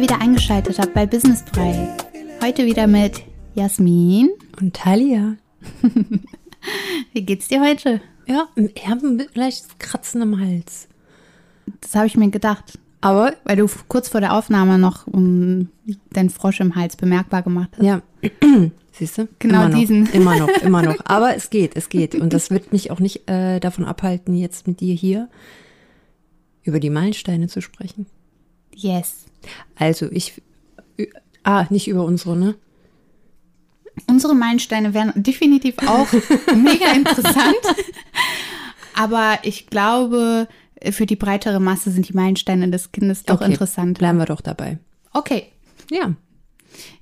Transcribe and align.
ihr 0.00 0.08
wieder 0.08 0.20
eingeschaltet 0.20 0.78
habt 0.78 0.94
bei 0.94 1.04
Businessfrei. 1.04 1.88
Heute 2.42 2.64
wieder 2.64 2.86
mit 2.86 3.22
Jasmin. 3.54 4.30
Und 4.58 4.74
Talia. 4.74 5.36
Wie 7.12 7.22
geht's 7.22 7.48
dir 7.48 7.60
heute? 7.60 8.00
Ja, 8.26 8.48
ich 8.56 8.88
habe 8.88 9.06
ein 9.06 9.26
leichtes 9.34 9.68
Kratzen 9.78 10.22
im 10.22 10.40
Hals. 10.40 10.88
Das 11.82 11.94
habe 11.94 12.06
ich 12.06 12.16
mir 12.16 12.30
gedacht. 12.30 12.78
Aber, 13.02 13.34
Weil 13.44 13.56
du 13.56 13.66
kurz 13.88 14.08
vor 14.08 14.20
der 14.20 14.32
Aufnahme 14.34 14.78
noch 14.78 15.06
um, 15.06 15.68
deinen 16.12 16.30
Frosch 16.30 16.60
im 16.60 16.76
Hals 16.76 16.96
bemerkbar 16.96 17.42
gemacht 17.42 17.70
hast. 17.76 17.84
ja, 17.84 18.00
siehst 18.92 19.18
du? 19.18 19.28
Genau 19.38 19.66
immer 19.66 19.68
noch, 19.68 19.78
diesen. 19.78 20.06
Immer 20.12 20.38
noch, 20.38 20.48
immer 20.62 20.82
noch. 20.82 20.96
Aber 21.04 21.36
es 21.36 21.50
geht, 21.50 21.76
es 21.76 21.90
geht. 21.90 22.14
Und 22.14 22.32
das 22.32 22.50
wird 22.50 22.72
mich 22.72 22.90
auch 22.90 23.00
nicht 23.00 23.28
äh, 23.28 23.60
davon 23.60 23.84
abhalten, 23.84 24.34
jetzt 24.34 24.66
mit 24.66 24.80
dir 24.80 24.94
hier 24.94 25.28
über 26.62 26.80
die 26.80 26.90
Meilensteine 26.90 27.48
zu 27.48 27.60
sprechen. 27.60 28.06
Yes. 28.74 29.29
Also, 29.76 30.10
ich. 30.10 30.42
Ah, 31.42 31.66
nicht 31.70 31.88
über 31.88 32.04
unsere, 32.04 32.36
ne? 32.36 32.54
Unsere 34.06 34.34
Meilensteine 34.34 34.94
wären 34.94 35.12
definitiv 35.16 35.76
auch 35.86 36.06
mega 36.54 36.92
interessant. 36.92 37.56
Aber 38.94 39.38
ich 39.42 39.66
glaube, 39.66 40.48
für 40.90 41.06
die 41.06 41.16
breitere 41.16 41.60
Masse 41.60 41.90
sind 41.90 42.08
die 42.08 42.12
Meilensteine 42.14 42.68
des 42.70 42.92
Kindes 42.92 43.24
doch 43.24 43.40
Okay, 43.40 43.50
interessant. 43.50 43.98
Bleiben 43.98 44.18
wir 44.18 44.26
doch 44.26 44.40
dabei. 44.40 44.78
Okay. 45.12 45.46
Ja. 45.90 46.14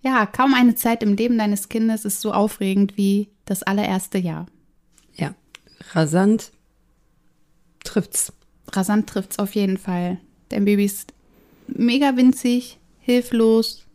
Ja, 0.03 0.27
kaum 0.27 0.55
eine 0.55 0.75
Zeit 0.75 1.03
im 1.03 1.15
Leben 1.15 1.39
deines 1.39 1.69
Kindes 1.69 2.05
ist 2.05 2.21
so 2.21 2.33
aufregend 2.33 2.97
wie 2.97 3.29
das 3.45 3.63
allererste 3.63 4.19
Jahr. 4.19 4.47
Ja. 5.15 5.35
Rasant 5.93 6.53
trifft's. 7.85 8.33
Rasant 8.73 9.09
trifft's 9.09 9.39
auf 9.39 9.55
jeden 9.55 9.79
Fall. 9.79 10.19
Dein 10.49 10.65
Baby 10.65 10.85
ist 10.85 11.13
mega 11.69 12.17
winzig, 12.17 12.79
hilflos, 13.01 13.87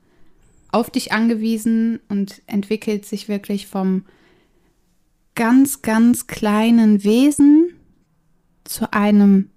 auf 0.71 0.89
dich 0.89 1.11
angewiesen 1.11 1.99
und 2.09 2.41
entwickelt 2.47 3.05
sich 3.05 3.29
wirklich 3.29 3.67
vom 3.67 4.05
ganz, 5.35 5.81
ganz 5.81 6.27
kleinen 6.27 7.03
Wesen 7.03 7.73
zu 8.63 8.91
einem 8.91 9.49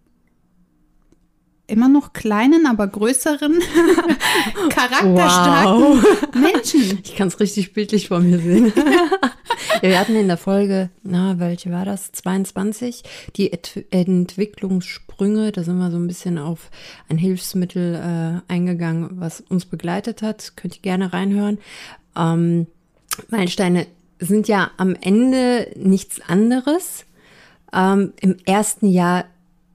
immer 1.67 1.89
noch 1.89 2.13
kleinen, 2.13 2.67
aber 2.67 2.87
größeren, 2.87 3.59
charakterstarken 4.71 6.41
Menschen. 6.41 7.01
Ich 7.03 7.17
kann 7.17 7.29
es 7.29 7.41
richtig 7.41 7.73
bildlich 7.73 8.09
vor 8.09 8.21
mir 8.21 8.39
sehen. 8.39 8.73
ja, 9.83 9.89
wir 9.89 9.99
hatten 9.99 10.17
in 10.17 10.29
der 10.29 10.37
Folge, 10.37 10.91
na, 11.03 11.39
welche 11.39 11.71
war 11.71 11.85
das? 11.85 12.13
22, 12.13 13.03
die 13.37 13.53
Ent 13.53 13.85
Entwicklungssprünge. 13.91 15.53
Da 15.53 15.63
sind 15.63 15.79
wir 15.79 15.91
so 15.91 15.97
ein 15.97 16.07
bisschen 16.07 16.39
auf 16.39 16.71
ein 17.09 17.19
Hilfsmittel 17.19 17.95
äh, 17.95 18.53
eingegangen, 18.53 19.21
was 19.21 19.41
uns 19.41 19.67
begleitet 19.67 20.23
hat. 20.23 20.53
Könnt 20.57 20.77
ihr 20.77 20.83
gerne 20.83 21.13
reinhören. 21.13 21.59
Ähm, 22.17 22.67
Meilensteine 23.29 23.87
sind 24.19 24.49
ja 24.49 24.71
am 24.77 24.97
Ende 25.01 25.71
nichts 25.77 26.21
anderes. 26.27 27.05
Ähm, 27.73 28.13
Im 28.21 28.37
ersten 28.45 28.89
Jahr 28.89 29.27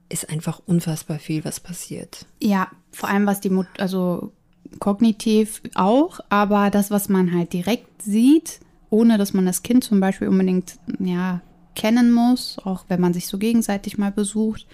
ist 0.08 0.28
einfach 0.28 0.60
unfassbar 0.66 1.18
viel, 1.18 1.44
was 1.44 1.60
passiert. 1.60 2.26
Ja, 2.40 2.68
vor 2.90 3.08
allem 3.08 3.26
was 3.26 3.40
die 3.40 3.50
Mut 3.50 3.66
also 3.78 4.32
kognitiv 4.78 5.62
auch, 5.74 6.20
aber 6.28 6.70
das, 6.70 6.90
was 6.90 7.08
man 7.08 7.32
halt 7.32 7.52
direkt 7.52 8.02
sieht, 8.02 8.60
ohne 8.92 9.16
dass 9.16 9.32
man 9.32 9.46
das 9.46 9.62
Kind 9.62 9.82
zum 9.82 10.00
Beispiel 10.00 10.28
unbedingt 10.28 10.78
ja 10.98 11.40
kennen 11.74 12.12
muss, 12.12 12.58
auch 12.62 12.84
wenn 12.88 13.00
man 13.00 13.14
sich 13.14 13.26
so 13.26 13.38
gegenseitig 13.38 13.96
mal 13.96 14.12
besucht, 14.12 14.66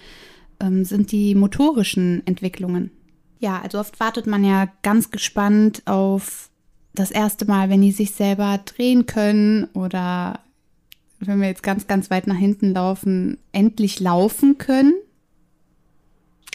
ähm, 0.59 0.83
sind 0.83 1.13
die 1.13 1.35
motorischen 1.35 2.21
Entwicklungen. 2.27 2.91
Ja, 3.39 3.61
also 3.61 3.79
oft 3.79 3.97
wartet 4.01 4.27
man 4.27 4.43
ja 4.43 4.67
ganz 4.81 5.09
gespannt 5.11 5.83
auf 5.85 6.49
das 6.93 7.11
erste 7.11 7.45
Mal, 7.45 7.69
wenn 7.69 7.81
die 7.81 7.93
sich 7.93 8.11
selber 8.11 8.59
drehen 8.65 9.05
können 9.05 9.65
oder 9.73 10.41
wenn 11.21 11.39
wir 11.39 11.47
jetzt 11.47 11.63
ganz, 11.63 11.87
ganz 11.87 12.09
weit 12.09 12.27
nach 12.27 12.35
hinten 12.35 12.73
laufen, 12.73 13.37
endlich 13.53 14.01
laufen 14.01 14.57
können. 14.57 14.93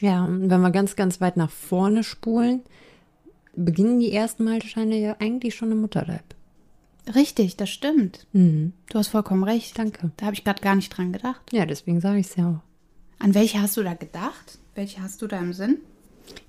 Ja, 0.00 0.24
und 0.24 0.50
wenn 0.50 0.60
wir 0.60 0.70
ganz, 0.70 0.97
ganz 0.97 1.22
weit 1.22 1.38
nach 1.38 1.50
vorne 1.50 2.04
spulen, 2.04 2.60
beginnen 3.56 4.00
die 4.00 4.12
ersten 4.12 4.44
Meilensteine 4.44 4.98
ja 4.98 5.16
eigentlich 5.19 5.54
schon 5.54 5.72
im 5.72 5.80
Mutterleib. 5.80 6.34
Richtig, 7.12 7.56
das 7.56 7.70
stimmt. 7.70 8.26
Mhm. 8.32 8.72
Du 8.88 8.98
hast 8.98 9.09
vollkommen 9.09 9.44
recht. 9.44 9.78
Danke. 9.78 10.10
Da 10.16 10.26
habe 10.26 10.34
ich 10.34 10.44
gerade 10.44 10.62
gar 10.62 10.75
nicht 10.75 10.91
dran 10.91 11.12
gedacht. 11.12 11.53
Ja, 11.53 11.66
deswegen 11.66 12.00
sage 12.00 12.20
ich 12.20 12.28
es 12.28 12.37
ja 12.37 12.50
auch. 12.50 13.22
An 13.22 13.34
welche 13.34 13.60
hast 13.60 13.76
du 13.76 13.82
da 13.82 13.94
gedacht? 13.94 14.59
Welche 14.75 15.03
hast 15.03 15.22
du 15.22 15.26
da 15.26 15.38
im 15.38 15.53
Sinn? 15.53 15.78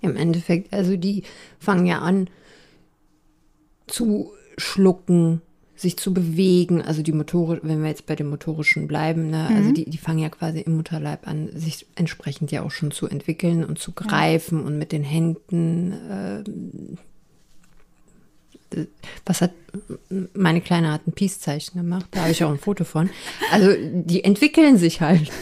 Im 0.02 0.16
Endeffekt, 0.16 0.74
also 0.74 0.96
die 0.96 1.24
fangen 1.60 1.86
ja 1.86 2.00
an 2.00 2.30
zu 3.88 4.32
schlucken, 4.58 5.42
sich 5.76 5.98
zu 5.98 6.14
bewegen. 6.14 6.82
Also 6.82 7.02
die 7.02 7.12
Motorik, 7.12 7.60
wenn 7.64 7.82
wir 7.82 7.90
jetzt 7.90 8.06
bei 8.06 8.16
dem 8.16 8.30
motorischen 8.30 8.88
bleiben, 8.88 9.30
ne, 9.30 9.48
also 9.54 9.72
die, 9.74 9.90
die 9.90 9.98
fangen 9.98 10.20
ja 10.20 10.30
quasi 10.30 10.62
im 10.62 10.78
Mutterleib 10.78 11.28
an, 11.28 11.50
sich 11.54 11.86
entsprechend 11.96 12.52
ja 12.52 12.64
auch 12.64 12.72
schon 12.72 12.92
zu 12.92 13.08
entwickeln 13.08 13.66
und 13.66 13.78
zu 13.78 13.92
greifen 13.92 14.64
und 14.64 14.78
mit 14.78 14.92
den 14.94 15.04
Händen. 15.04 15.92
Äh, 15.92 16.44
was 19.26 19.42
hat 19.42 19.52
meine 20.34 20.62
Kleine 20.62 20.92
hat 20.92 21.08
ein 21.08 21.12
Peace-Zeichen 21.12 21.78
gemacht, 21.78 22.08
da 22.12 22.22
habe 22.22 22.32
ich 22.32 22.44
auch 22.44 22.50
ein 22.50 22.60
Foto 22.60 22.84
von. 22.84 23.10
Also 23.52 23.74
die 23.78 24.24
entwickeln 24.24 24.78
sich 24.78 25.02
halt. 25.02 25.32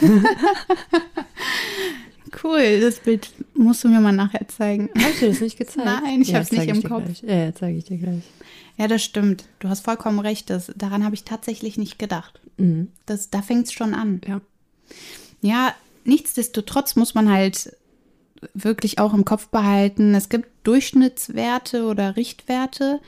Cool, 2.42 2.80
das 2.80 2.98
Bild 2.98 3.30
musst 3.54 3.84
du 3.84 3.88
mir 3.88 4.00
mal 4.00 4.12
nachher 4.12 4.46
zeigen. 4.48 4.90
Habe 4.98 5.10
ich 5.10 5.20
dir 5.20 5.28
das 5.28 5.40
nicht 5.40 5.56
gezeigt? 5.56 5.86
Nein, 5.86 6.20
ich 6.20 6.34
hab's 6.34 6.50
nicht 6.50 6.62
zeig 6.62 6.68
im 6.68 6.80
dir 6.80 6.88
Kopf. 6.88 7.04
Gleich. 7.04 7.22
Ja, 7.22 7.44
ja 7.44 7.54
zeige 7.54 7.78
ich 7.78 7.84
dir 7.84 7.96
gleich. 7.96 8.22
Ja, 8.76 8.88
das 8.88 9.04
stimmt. 9.04 9.44
Du 9.60 9.68
hast 9.68 9.84
vollkommen 9.84 10.18
recht. 10.18 10.50
Das, 10.50 10.72
daran 10.76 11.04
habe 11.04 11.14
ich 11.14 11.24
tatsächlich 11.24 11.78
nicht 11.78 11.98
gedacht. 11.98 12.40
Das, 13.06 13.30
da 13.30 13.40
fängt 13.40 13.66
es 13.66 13.72
schon 13.72 13.94
an. 13.94 14.20
Ja. 14.26 14.40
Ja, 15.40 15.74
nichtsdestotrotz 16.04 16.96
muss 16.96 17.14
man 17.14 17.30
halt 17.30 17.76
wirklich 18.54 18.98
auch 18.98 19.14
im 19.14 19.24
Kopf 19.24 19.48
behalten, 19.48 20.14
es 20.14 20.28
gibt 20.28 20.48
Durchschnittswerte 20.64 21.86
oder 21.86 22.16
Richtwerte, 22.16 23.00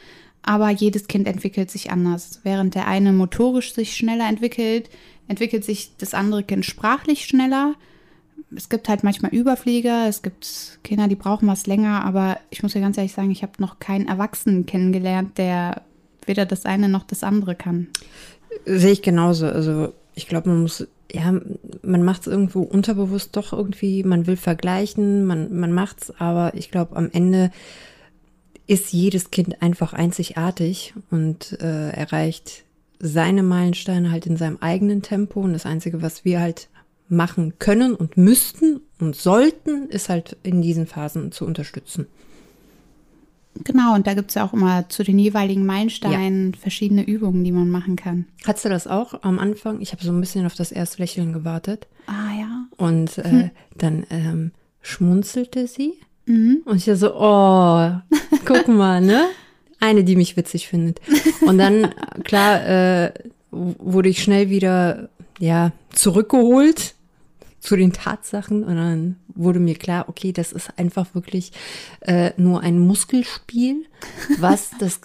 aber 0.42 0.70
jedes 0.70 1.08
Kind 1.08 1.26
entwickelt 1.26 1.70
sich 1.70 1.90
anders. 1.90 2.40
Während 2.44 2.74
der 2.74 2.86
eine 2.86 3.12
motorisch 3.12 3.74
sich 3.74 3.96
schneller 3.96 4.28
entwickelt, 4.28 4.88
entwickelt 5.28 5.64
sich 5.64 5.96
das 5.98 6.14
andere 6.14 6.44
Kind 6.44 6.64
sprachlich 6.64 7.26
schneller. 7.26 7.74
Es 8.54 8.68
gibt 8.68 8.88
halt 8.88 9.02
manchmal 9.02 9.34
Überflieger, 9.34 10.06
es 10.08 10.22
gibt 10.22 10.78
Kinder, 10.84 11.08
die 11.08 11.16
brauchen 11.16 11.48
was 11.48 11.66
länger, 11.66 12.04
aber 12.04 12.38
ich 12.50 12.62
muss 12.62 12.74
ja 12.74 12.80
ganz 12.80 12.96
ehrlich 12.96 13.12
sagen, 13.12 13.30
ich 13.30 13.42
habe 13.42 13.54
noch 13.58 13.80
keinen 13.80 14.06
Erwachsenen 14.06 14.66
kennengelernt, 14.66 15.36
der 15.36 15.82
weder 16.26 16.46
das 16.46 16.64
eine 16.64 16.88
noch 16.88 17.04
das 17.04 17.24
andere 17.24 17.54
kann. 17.54 17.88
Sehe 18.64 18.92
ich 18.92 19.02
genauso. 19.02 19.46
Also 19.46 19.92
ich 20.14 20.28
glaube, 20.28 20.48
man 20.50 20.62
muss, 20.62 20.86
ja, 21.12 21.40
man 21.82 22.02
macht 22.02 22.22
es 22.22 22.26
irgendwo 22.26 22.62
unterbewusst 22.62 23.36
doch 23.36 23.52
irgendwie, 23.52 24.02
man 24.02 24.26
will 24.26 24.36
vergleichen, 24.36 25.24
man, 25.24 25.56
man 25.56 25.72
macht 25.72 26.02
es, 26.02 26.20
aber 26.20 26.54
ich 26.54 26.70
glaube, 26.70 26.96
am 26.96 27.10
Ende 27.12 27.50
ist 28.66 28.92
jedes 28.92 29.30
Kind 29.30 29.62
einfach 29.62 29.92
einzigartig 29.92 30.94
und 31.10 31.60
äh, 31.60 31.90
erreicht 31.90 32.64
seine 32.98 33.42
Meilensteine 33.42 34.10
halt 34.10 34.26
in 34.26 34.36
seinem 34.36 34.58
eigenen 34.60 35.02
Tempo. 35.02 35.40
Und 35.40 35.52
das 35.52 35.66
Einzige, 35.66 36.02
was 36.02 36.24
wir 36.24 36.40
halt 36.40 36.68
machen 37.08 37.54
können 37.58 37.94
und 37.94 38.16
müssten 38.16 38.80
und 38.98 39.14
sollten, 39.14 39.88
ist 39.88 40.08
halt 40.08 40.36
in 40.42 40.62
diesen 40.62 40.86
Phasen 40.86 41.30
zu 41.30 41.44
unterstützen. 41.44 42.06
Genau, 43.64 43.94
und 43.94 44.06
da 44.06 44.14
gibt 44.14 44.30
es 44.30 44.34
ja 44.34 44.44
auch 44.44 44.52
immer 44.52 44.88
zu 44.88 45.02
den 45.02 45.18
jeweiligen 45.18 45.66
Meilensteinen 45.66 46.54
verschiedene 46.54 47.04
Übungen, 47.04 47.44
die 47.44 47.52
man 47.52 47.70
machen 47.70 47.96
kann. 47.96 48.26
Hattest 48.44 48.64
du 48.64 48.68
das 48.68 48.86
auch 48.86 49.22
am 49.22 49.38
Anfang? 49.38 49.80
Ich 49.80 49.92
habe 49.92 50.02
so 50.02 50.12
ein 50.12 50.20
bisschen 50.20 50.46
auf 50.46 50.54
das 50.54 50.72
erste 50.72 51.02
Lächeln 51.02 51.32
gewartet. 51.32 51.86
Ah 52.06 52.38
ja. 52.38 52.66
Und 52.76 53.18
äh, 53.18 53.50
dann 53.76 54.06
ähm, 54.10 54.52
schmunzelte 54.82 55.66
sie. 55.66 55.94
Und 56.64 56.76
ich 56.76 56.84
so, 56.98 57.14
oh, 57.14 57.92
guck 58.44 58.68
mal, 58.68 59.00
ne? 59.00 59.26
Eine, 59.78 60.04
die 60.04 60.16
mich 60.16 60.36
witzig 60.36 60.68
findet. 60.68 61.00
Und 61.42 61.58
dann, 61.58 61.94
klar, 62.24 62.66
äh, 62.66 63.12
wurde 63.50 64.08
ich 64.08 64.22
schnell 64.22 64.50
wieder, 64.50 65.08
ja, 65.38 65.72
zurückgeholt 65.90 66.94
zu 67.60 67.76
den 67.76 67.92
Tatsachen. 67.92 68.64
Und 68.64 68.76
dann 68.76 69.16
wurde 69.34 69.58
mir 69.58 69.74
klar, 69.74 70.08
okay, 70.08 70.32
das 70.32 70.52
ist 70.52 70.70
einfach 70.78 71.14
wirklich 71.14 71.52
äh, 72.00 72.30
nur 72.36 72.60
ein 72.60 72.78
Muskelspiel, 72.78 73.84
was 74.38 74.70
das, 74.78 75.00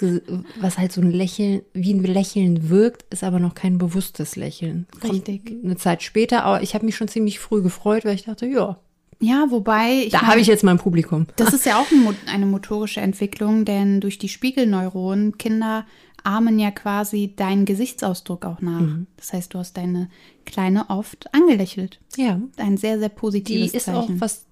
was 0.59 0.77
halt 0.77 0.91
so 0.91 1.01
ein 1.01 1.11
Lächeln, 1.11 1.61
wie 1.73 1.93
ein 1.93 2.03
Lächeln 2.03 2.69
wirkt, 2.69 3.05
ist 3.11 3.23
aber 3.23 3.39
noch 3.39 3.55
kein 3.55 3.77
bewusstes 3.77 4.35
Lächeln. 4.35 4.87
Kommt 4.99 5.27
Richtig. 5.27 5.57
Eine 5.63 5.77
Zeit 5.77 6.03
später, 6.03 6.43
aber 6.43 6.61
ich 6.61 6.73
habe 6.73 6.85
mich 6.85 6.95
schon 6.95 7.07
ziemlich 7.07 7.39
früh 7.39 7.61
gefreut, 7.61 8.05
weil 8.05 8.15
ich 8.15 8.23
dachte, 8.23 8.45
ja, 8.45 8.77
Ja, 9.19 9.45
wobei. 9.49 10.03
Ich 10.05 10.11
da 10.11 10.23
habe 10.23 10.39
ich 10.39 10.47
jetzt 10.47 10.63
mein 10.63 10.79
Publikum. 10.79 11.27
Das 11.35 11.53
ist 11.53 11.65
ja 11.65 11.77
auch 11.79 11.85
eine 12.25 12.45
motorische 12.47 13.01
Entwicklung, 13.01 13.65
denn 13.65 14.01
durch 14.01 14.17
die 14.17 14.29
Spiegelneuronen, 14.29 15.37
Kinder 15.37 15.85
ahmen 16.23 16.59
ja 16.59 16.71
quasi 16.71 17.33
deinen 17.35 17.65
Gesichtsausdruck 17.65 18.45
auch 18.45 18.61
nach. 18.61 18.81
Mhm. 18.81 19.07
Das 19.17 19.33
heißt, 19.33 19.53
du 19.53 19.59
hast 19.59 19.77
deine 19.77 20.09
Kleine 20.45 20.89
oft 20.89 21.33
angelächelt. 21.33 21.99
Ja. 22.17 22.39
Ein 22.57 22.77
sehr, 22.77 22.99
sehr 22.99 23.09
Die 23.09 23.15
positives 23.15 23.73
ist 23.73 23.89
auch, 23.89 24.07
Zeichen. 24.07 24.21
was 24.21 24.45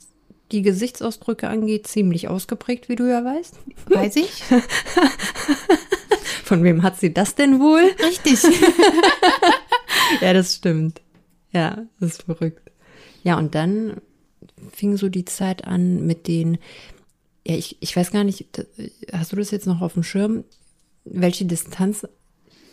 die 0.51 0.61
Gesichtsausdrücke 0.61 1.47
angeht, 1.47 1.87
ziemlich 1.87 2.27
ausgeprägt, 2.27 2.89
wie 2.89 2.95
du 2.95 3.09
ja 3.09 3.23
weißt. 3.23 3.55
Weiß 3.87 4.15
ich. 4.15 4.43
Von 6.43 6.63
wem 6.63 6.81
hat 6.81 6.99
sie 6.99 7.13
das 7.13 7.35
denn 7.35 7.59
wohl? 7.59 7.83
Richtig. 8.03 8.41
ja, 10.21 10.33
das 10.33 10.55
stimmt. 10.55 11.01
Ja, 11.51 11.85
das 11.99 12.11
ist 12.11 12.23
verrückt. 12.23 12.71
Ja, 13.23 13.37
und 13.37 13.53
dann 13.53 13.97
fing 14.71 14.97
so 14.97 15.09
die 15.09 15.25
Zeit 15.25 15.65
an 15.65 16.05
mit 16.05 16.27
den, 16.27 16.57
ja, 17.45 17.55
ich, 17.55 17.77
ich 17.79 17.95
weiß 17.95 18.11
gar 18.11 18.23
nicht, 18.23 18.45
hast 19.11 19.31
du 19.31 19.35
das 19.35 19.51
jetzt 19.51 19.67
noch 19.67 19.81
auf 19.81 19.93
dem 19.93 20.03
Schirm, 20.03 20.43
welche 21.11 21.45
Distanz 21.45 22.07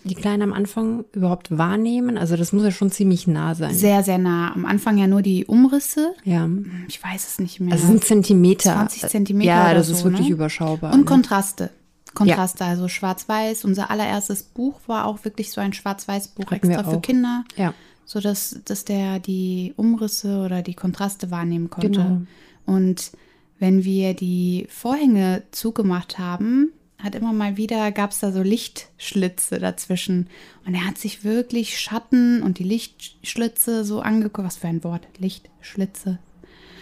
die 0.04 0.14
Kleinen 0.14 0.42
am 0.42 0.52
Anfang 0.52 1.04
überhaupt 1.12 1.56
wahrnehmen? 1.56 2.16
Also 2.16 2.36
das 2.36 2.52
muss 2.52 2.62
ja 2.62 2.70
schon 2.70 2.90
ziemlich 2.90 3.26
nah 3.26 3.54
sein. 3.54 3.74
Sehr, 3.74 4.02
sehr 4.04 4.18
nah. 4.18 4.52
Am 4.52 4.64
Anfang 4.64 4.98
ja 4.98 5.06
nur 5.06 5.22
die 5.22 5.46
Umrisse. 5.46 6.14
Ja. 6.24 6.48
Ich 6.88 7.02
weiß 7.02 7.26
es 7.26 7.38
nicht 7.40 7.60
mehr. 7.60 7.72
Also 7.72 7.88
sind 7.88 8.04
Zentimeter. 8.04 8.72
20 8.74 9.08
Zentimeter 9.08 9.50
Ja, 9.50 9.74
das 9.74 9.88
ist 9.88 10.00
so, 10.00 10.04
wirklich 10.04 10.28
ne? 10.28 10.34
überschaubar. 10.34 10.92
Und 10.92 11.00
ne? 11.00 11.04
Kontraste. 11.06 11.70
Kontraste, 12.14 12.64
also 12.64 12.88
schwarz-weiß. 12.88 13.64
Unser 13.64 13.90
allererstes 13.90 14.42
Buch 14.42 14.80
war 14.86 15.06
auch 15.06 15.24
wirklich 15.24 15.52
so 15.52 15.60
ein 15.60 15.72
schwarz-weiß-Buch 15.72 16.50
extra 16.52 16.84
für. 16.84 17.00
Kinder, 17.00 17.44
Ja, 17.56 17.74
so 18.04 18.20
dass, 18.20 18.60
dass 18.64 18.84
der 18.84 19.18
die 19.18 19.74
Umrisse 19.76 20.38
oder 20.38 20.62
die 20.62 20.74
Kontraste 20.74 21.30
wahrnehmen 21.30 21.68
konnte. 21.68 21.90
Genau. 21.90 22.22
Und 22.64 23.10
wenn 23.58 23.84
wir 23.84 24.14
die 24.14 24.66
Vorhänge 24.70 25.42
zugemacht 25.50 26.18
haben, 26.18 26.72
hat 26.98 27.14
immer 27.14 27.32
mal 27.32 27.56
wieder, 27.56 27.92
gab 27.92 28.10
es 28.10 28.20
da 28.20 28.32
so 28.32 28.42
Lichtschlitze 28.42 29.58
dazwischen. 29.58 30.28
Und 30.64 30.74
er 30.74 30.86
hat 30.86 30.98
sich 30.98 31.24
wirklich 31.24 31.78
Schatten 31.78 32.42
und 32.42 32.58
die 32.58 32.64
Lichtschlitze 32.64 33.84
so 33.84 34.00
angeguckt. 34.00 34.46
Was 34.46 34.56
für 34.56 34.68
ein 34.68 34.82
Wort? 34.82 35.06
Lichtschlitze. 35.18 36.18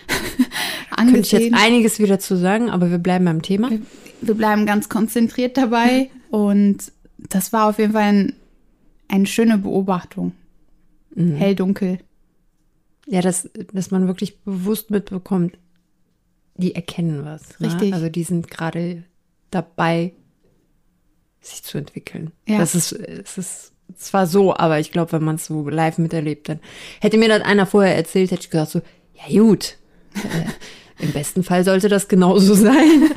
könnte 0.96 1.20
ich 1.20 1.32
jetzt 1.32 1.55
einiges 1.55 1.99
wieder 1.99 2.19
zu 2.19 2.37
sagen, 2.37 2.70
aber 2.70 2.90
wir 2.90 2.99
bleiben 2.99 3.25
beim 3.25 3.43
Thema. 3.43 3.70
Wir 4.20 4.34
bleiben 4.34 4.66
ganz 4.66 4.88
konzentriert 4.88 5.56
dabei. 5.56 6.11
Und 6.31 6.93
das 7.19 7.52
war 7.52 7.69
auf 7.69 7.78
jeden 7.78 7.93
Fall 7.93 8.02
ein, 8.02 8.32
eine 9.08 9.26
schöne 9.26 9.58
Beobachtung. 9.58 10.32
Mhm. 11.14 11.37
Hell, 11.37 11.55
dunkel. 11.55 11.99
Ja, 13.06 13.20
dass, 13.20 13.49
dass 13.72 13.90
man 13.90 14.06
wirklich 14.06 14.40
bewusst 14.40 14.90
mitbekommt, 14.90 15.58
die 16.56 16.75
erkennen 16.75 17.25
was. 17.25 17.58
Ne? 17.60 17.69
Richtig. 17.69 17.93
Also 17.93 18.08
die 18.08 18.25
sind 18.25 18.50
gerade 18.50 19.05
dabei, 19.55 20.12
sich 21.41 21.62
zu 21.62 21.79
entwickeln. 21.79 22.33
Ja. 22.47 22.59
Das 22.59 22.75
ist, 22.75 22.93
es 22.93 23.39
ist 23.39 23.73
zwar 23.97 24.27
so, 24.27 24.56
aber 24.56 24.81
ich 24.81 24.91
glaube, 24.93 25.12
wenn 25.12 25.25
man 25.25 25.37
es 25.37 25.47
so 25.47 25.69
live 25.69 25.99
miterlebt, 25.99 26.49
dann 26.49 26.61
hätte 27.01 27.19
mir 27.19 27.29
das 27.29 27.43
einer 27.43 27.67
vorher 27.67 27.97
erzählt, 27.97 28.31
hätte 28.31 28.43
ich 28.43 28.51
gesagt 28.51 28.71
so, 28.71 28.81
ja 29.15 29.43
gut, 29.43 29.77
äh, 30.15 31.03
im 31.05 31.12
besten 31.12 31.43
Fall 31.43 31.65
sollte 31.65 31.89
das 31.89 32.09
genauso 32.09 32.55
sein. 32.55 33.11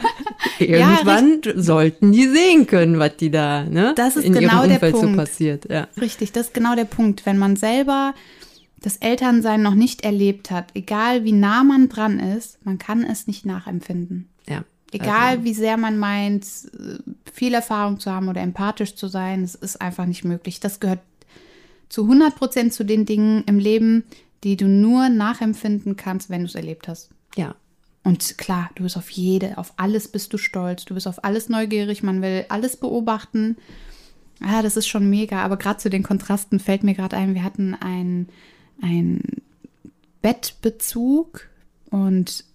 Irgendwann 0.60 1.42
sollten 1.56 2.12
die 2.12 2.28
sehen 2.28 2.68
können, 2.68 3.00
was 3.00 3.18
die 3.18 3.32
da, 3.32 3.64
ne? 3.64 3.94
Das 3.96 4.16
ist 4.16 4.26
in 4.26 4.34
genau 4.34 4.60
ihrem 4.64 4.70
der 4.70 4.76
Umfeld 4.76 4.96
so 4.96 5.02
Punkt. 5.02 5.18
passiert. 5.18 5.70
Ja. 5.70 5.88
Richtig, 6.00 6.32
das 6.32 6.48
ist 6.48 6.54
genau 6.54 6.76
der 6.76 6.86
Punkt. 6.86 7.26
Wenn 7.26 7.38
man 7.38 7.56
selber 7.56 8.14
das 8.82 8.98
Elternsein 8.98 9.62
noch 9.62 9.76
nicht 9.76 10.04
erlebt 10.04 10.52
hat, 10.52 10.68
egal 10.74 11.24
wie 11.24 11.32
nah 11.32 11.64
man 11.64 11.90
dran 11.90 12.20
ist, 12.20 12.64
man 12.66 12.78
kann 12.78 13.04
es 13.04 13.28
nicht 13.28 13.46
nachempfinden. 13.46 14.30
ja. 14.48 14.64
Egal 14.92 15.32
Also, 15.32 15.44
wie 15.44 15.54
sehr 15.54 15.78
man 15.78 15.98
meint, 15.98 16.46
äh, 16.46 16.98
viel 17.34 17.54
Erfahrung 17.54 18.00
zu 18.00 18.12
haben 18.12 18.30
oder 18.30 18.42
empathisch 18.42 18.96
zu 18.96 19.08
sein, 19.08 19.44
es 19.44 19.56
ist 19.56 19.82
einfach 19.82 20.06
nicht 20.06 20.24
möglich. 20.24 20.60
Das 20.60 20.80
gehört 20.80 21.00
zu 21.90 22.04
100 22.04 22.36
Prozent 22.36 22.74
zu 22.74 22.84
den 22.84 23.06
Dingen 23.06 23.44
im 23.46 23.60
Leben, 23.60 24.04
die 24.44 24.56
du 24.56 24.68
nur 24.68 25.10
nachempfinden 25.10 25.96
kannst, 25.96 26.30
wenn 26.30 26.42
du 26.42 26.48
es 26.48 26.56
erlebt 26.56 26.88
hast. 26.88 27.10
ja. 27.36 27.56
Und 28.04 28.38
klar, 28.38 28.70
du 28.76 28.84
bist 28.84 28.96
auf 28.96 29.10
jede, 29.10 29.58
auf 29.58 29.74
alles 29.76 30.08
bist 30.08 30.32
du 30.32 30.38
stolz, 30.38 30.86
du 30.86 30.94
bist 30.94 31.10
auf 31.10 31.26
alles 31.26 31.50
neugierig, 31.50 32.04
man 32.04 32.22
will 32.22 32.46
alles 32.48 32.78
beobachten. 32.78 33.58
Ja, 34.40 34.62
das 34.62 34.78
ist 34.78 34.88
schon 34.88 35.10
mega, 35.10 35.44
aber 35.44 35.58
gerade 35.58 35.80
zu 35.80 35.90
den 35.90 36.04
Kontrasten 36.04 36.62
fällt 36.62 36.84
mir 36.84 36.94
gerade 36.94 37.18
ein, 37.18 37.36
wir 37.36 37.44
hatten 37.44 37.74
ein, 37.74 38.30
ein 38.82 39.22
Bettbezug 40.22 41.50
und 41.90 42.46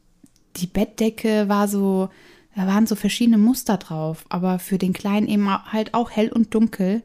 die 0.57 0.67
Bettdecke 0.67 1.49
war 1.49 1.69
so, 1.69 2.09
da 2.55 2.67
waren 2.67 2.87
so 2.87 2.95
verschiedene 2.95 3.39
Muster 3.39 3.77
drauf, 3.79 4.25
aber 4.29 4.59
für 4.59 4.79
den 4.79 4.93
Kleinen 4.93 5.29
eben 5.29 5.49
halt 5.73 5.95
auch 5.95 6.11
hell 6.11 6.31
und 6.31 6.55
dunkel. 6.55 7.03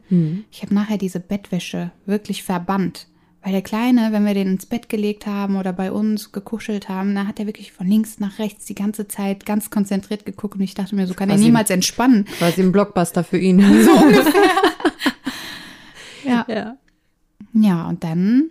Ich 0.50 0.62
habe 0.62 0.74
nachher 0.74 0.98
diese 0.98 1.20
Bettwäsche 1.20 1.90
wirklich 2.06 2.42
verbannt. 2.42 3.06
Weil 3.42 3.52
der 3.52 3.62
Kleine, 3.62 4.08
wenn 4.10 4.26
wir 4.26 4.34
den 4.34 4.48
ins 4.48 4.66
Bett 4.66 4.88
gelegt 4.88 5.24
haben 5.26 5.56
oder 5.56 5.72
bei 5.72 5.92
uns 5.92 6.32
gekuschelt 6.32 6.88
haben, 6.88 7.14
da 7.14 7.26
hat 7.26 7.38
er 7.38 7.46
wirklich 7.46 7.72
von 7.72 7.86
links 7.86 8.18
nach 8.18 8.38
rechts 8.40 8.66
die 8.66 8.74
ganze 8.74 9.06
Zeit 9.06 9.46
ganz 9.46 9.70
konzentriert 9.70 10.26
geguckt 10.26 10.56
und 10.56 10.60
ich 10.62 10.74
dachte 10.74 10.96
mir, 10.96 11.06
so 11.06 11.14
kann 11.14 11.30
er 11.30 11.36
Quasi- 11.36 11.44
niemals 11.44 11.70
entspannen. 11.70 12.24
Quasi 12.38 12.60
ein 12.60 12.72
Blockbuster 12.72 13.22
für 13.24 13.38
ihn. 13.38 13.60
So 13.84 13.92
ungefähr. 13.92 14.42
ja. 16.24 16.44
ja. 16.48 16.76
Ja, 17.54 17.88
und 17.88 18.04
dann, 18.04 18.50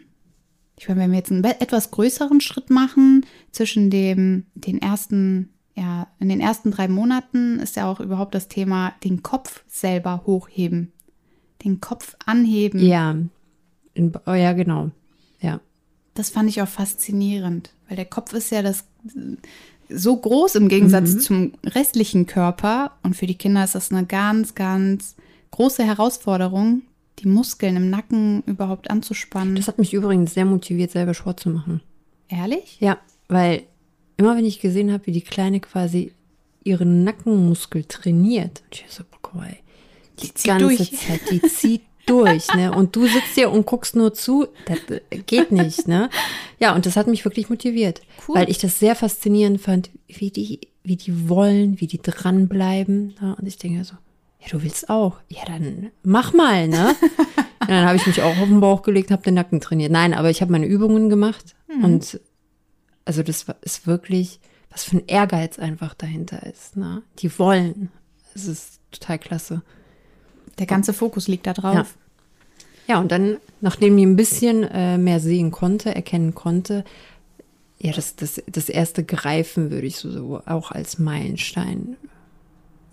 ich 0.80 0.88
meine, 0.88 1.02
wenn 1.02 1.12
wir 1.12 1.18
jetzt 1.20 1.32
einen 1.32 1.44
etwas 1.44 1.92
größeren 1.92 2.42
Schritt 2.42 2.70
machen, 2.70 3.26
zwischen 3.58 3.90
dem, 3.90 4.46
den 4.54 4.80
ersten, 4.80 5.50
ja, 5.76 6.08
in 6.20 6.30
den 6.30 6.40
ersten 6.40 6.72
drei 6.72 6.88
Monaten 6.88 7.60
ist 7.60 7.76
ja 7.76 7.90
auch 7.90 8.00
überhaupt 8.00 8.36
das 8.36 8.48
Thema, 8.48 8.94
den 9.04 9.24
Kopf 9.24 9.64
selber 9.68 10.24
hochheben. 10.26 10.92
Den 11.66 11.82
Kopf 11.82 12.16
anheben. 12.26 12.80
Ja. 12.80 13.16
In, 13.96 14.14
oh, 14.28 14.34
ja, 14.34 14.54
genau. 14.54 14.92
Ja. 15.42 15.60
Das 16.14 16.30
fand 16.30 16.50
ich 16.50 16.62
auch 16.62 16.68
faszinierend, 16.68 17.74
weil 17.88 17.96
der 17.96 18.06
Kopf 18.06 18.34
ist 18.34 18.52
ja 18.52 18.62
das 18.62 18.86
so 19.90 20.18
groß 20.18 20.56
im 20.56 20.68
Gegensatz 20.68 21.20
zum 21.24 21.54
restlichen 21.64 22.28
Körper. 22.28 22.92
Und 23.02 23.16
für 23.16 23.26
die 23.26 23.38
Kinder 23.38 23.64
ist 23.64 23.74
das 23.74 23.92
eine 23.92 24.06
ganz, 24.06 24.54
ganz 24.54 25.16
große 25.50 25.84
Herausforderung, 25.84 26.84
die 27.20 27.28
Muskeln 27.28 27.76
im 27.76 27.90
Nacken 27.90 28.44
überhaupt 28.46 28.92
anzuspannen. 28.92 29.56
Das 29.56 29.68
hat 29.68 29.80
mich 29.80 29.94
übrigens 29.94 30.36
sehr 30.36 30.46
motiviert, 30.46 30.92
selber 30.92 31.16
Sport 31.16 31.40
zu 31.40 31.50
machen. 31.50 31.82
Ehrlich? 32.28 32.78
Ja, 32.80 32.98
weil 33.28 33.64
immer 34.18 34.36
wenn 34.36 34.46
ich 34.46 34.60
gesehen 34.60 34.92
habe, 34.92 35.06
wie 35.08 35.12
die 35.12 35.22
Kleine 35.22 35.60
quasi 35.60 36.14
ihren 36.64 37.04
Nackenmuskel 37.04 37.86
trainiert, 37.86 38.62
und 38.66 38.82
ich 38.82 38.86
so, 38.90 39.04
boah, 39.10 39.18
guck 39.22 39.36
mal, 39.36 39.56
die, 40.22 40.32
Die 40.34 40.48
ganze 40.48 40.66
durch. 40.66 40.92
Zeit, 40.98 41.22
die 41.32 41.42
zieht 41.42 41.82
durch, 42.08 42.48
ne? 42.56 42.72
Und 42.74 42.96
du 42.96 43.06
sitzt 43.06 43.36
hier 43.36 43.52
und 43.52 43.66
guckst 43.66 43.96
nur 43.96 44.14
zu, 44.14 44.48
das 44.66 44.80
äh, 44.90 45.18
geht 45.20 45.52
nicht, 45.52 45.88
ne? 45.88 46.10
Ja, 46.60 46.74
und 46.74 46.86
das 46.86 46.96
hat 46.98 47.08
mich 47.08 47.24
wirklich 47.26 47.50
motiviert, 47.50 48.02
Cool. 48.28 48.36
weil 48.36 48.50
ich 48.50 48.58
das 48.58 48.80
sehr 48.80 48.96
faszinierend 48.96 49.62
fand, 49.62 49.92
wie 50.08 50.32
die, 50.32 50.62
wie 50.84 50.96
die 50.96 51.30
wollen, 51.30 51.80
wie 51.80 51.88
die 51.88 52.02
dranbleiben. 52.02 53.16
Ja? 53.22 53.34
Und 53.34 53.46
ich 53.48 53.58
denke 53.58 53.84
so, 53.84 53.96
ja, 54.42 54.48
du 54.50 54.64
willst 54.64 54.90
auch. 54.90 55.18
Ja, 55.30 55.44
dann 55.46 55.92
mach 56.04 56.34
mal, 56.34 56.68
ne? 56.68 56.96
Ja, 57.62 57.74
dann 57.82 57.86
habe 57.88 57.98
ich 57.98 58.08
mich 58.08 58.22
auch 58.22 58.38
auf 58.38 58.48
den 58.48 58.62
Bauch 58.62 58.82
gelegt, 58.82 59.12
habe 59.12 59.24
den 59.24 59.34
Nacken 59.34 59.60
trainiert. 59.60 59.92
Nein, 59.92 60.14
aber 60.14 60.30
ich 60.30 60.40
habe 60.42 60.54
meine 60.54 60.68
Übungen 60.68 61.10
gemacht 61.10 61.54
und 61.84 62.18
also 63.08 63.24
das 63.24 63.46
ist 63.62 63.88
wirklich, 63.88 64.40
was 64.70 64.84
für 64.84 64.98
ein 64.98 65.08
Ehrgeiz 65.08 65.60
einfach 65.60 65.94
dahinter 65.94 66.46
ist. 66.46 66.78
Ne? 66.78 67.02
Die 67.20 67.40
wollen. 67.40 67.90
Es 68.36 68.46
ist 68.46 68.80
total 68.92 69.18
klasse. 69.18 69.62
Der 70.60 70.66
ganze 70.66 70.94
Fokus 70.94 71.28
liegt 71.28 71.48
da 71.48 71.54
drauf. 71.54 71.76
Ja. 71.76 71.86
Ja, 72.88 73.00
und 73.00 73.12
dann, 73.12 73.38
nachdem 73.60 73.98
die 73.98 74.06
ein 74.06 74.16
bisschen 74.16 74.64
äh, 74.64 74.98
mehr 74.98 75.20
sehen 75.20 75.52
konnte, 75.52 75.94
erkennen 75.94 76.34
konnte, 76.34 76.86
ja, 77.80 77.92
das, 77.92 78.16
das, 78.16 78.42
das 78.48 78.70
erste 78.70 79.04
Greifen 79.04 79.72
würde 79.72 79.86
ich 79.86 79.98
so, 79.98 80.10
so 80.10 80.42
auch 80.46 80.72
als 80.72 80.98
Meilenstein 80.98 81.98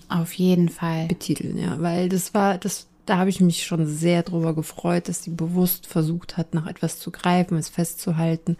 Auf 0.09 0.33
jeden 0.35 0.68
Fall. 0.68 1.06
betiteln, 1.06 1.56
ja, 1.56 1.80
weil 1.80 2.09
das 2.09 2.35
war, 2.35 2.59
das, 2.59 2.88
da 3.06 3.18
habe 3.18 3.30
ich 3.30 3.40
mich 3.40 3.64
schon 3.64 3.87
sehr 3.87 4.25
drüber 4.25 4.52
gefreut, 4.54 5.09
dass 5.09 5.23
sie 5.23 5.30
bewusst 5.30 5.87
versucht 5.87 6.37
hat, 6.37 6.54
nach 6.54 6.66
etwas 6.66 6.99
zu 6.99 7.12
greifen, 7.12 7.56
es 7.56 7.68
festzuhalten. 7.68 8.56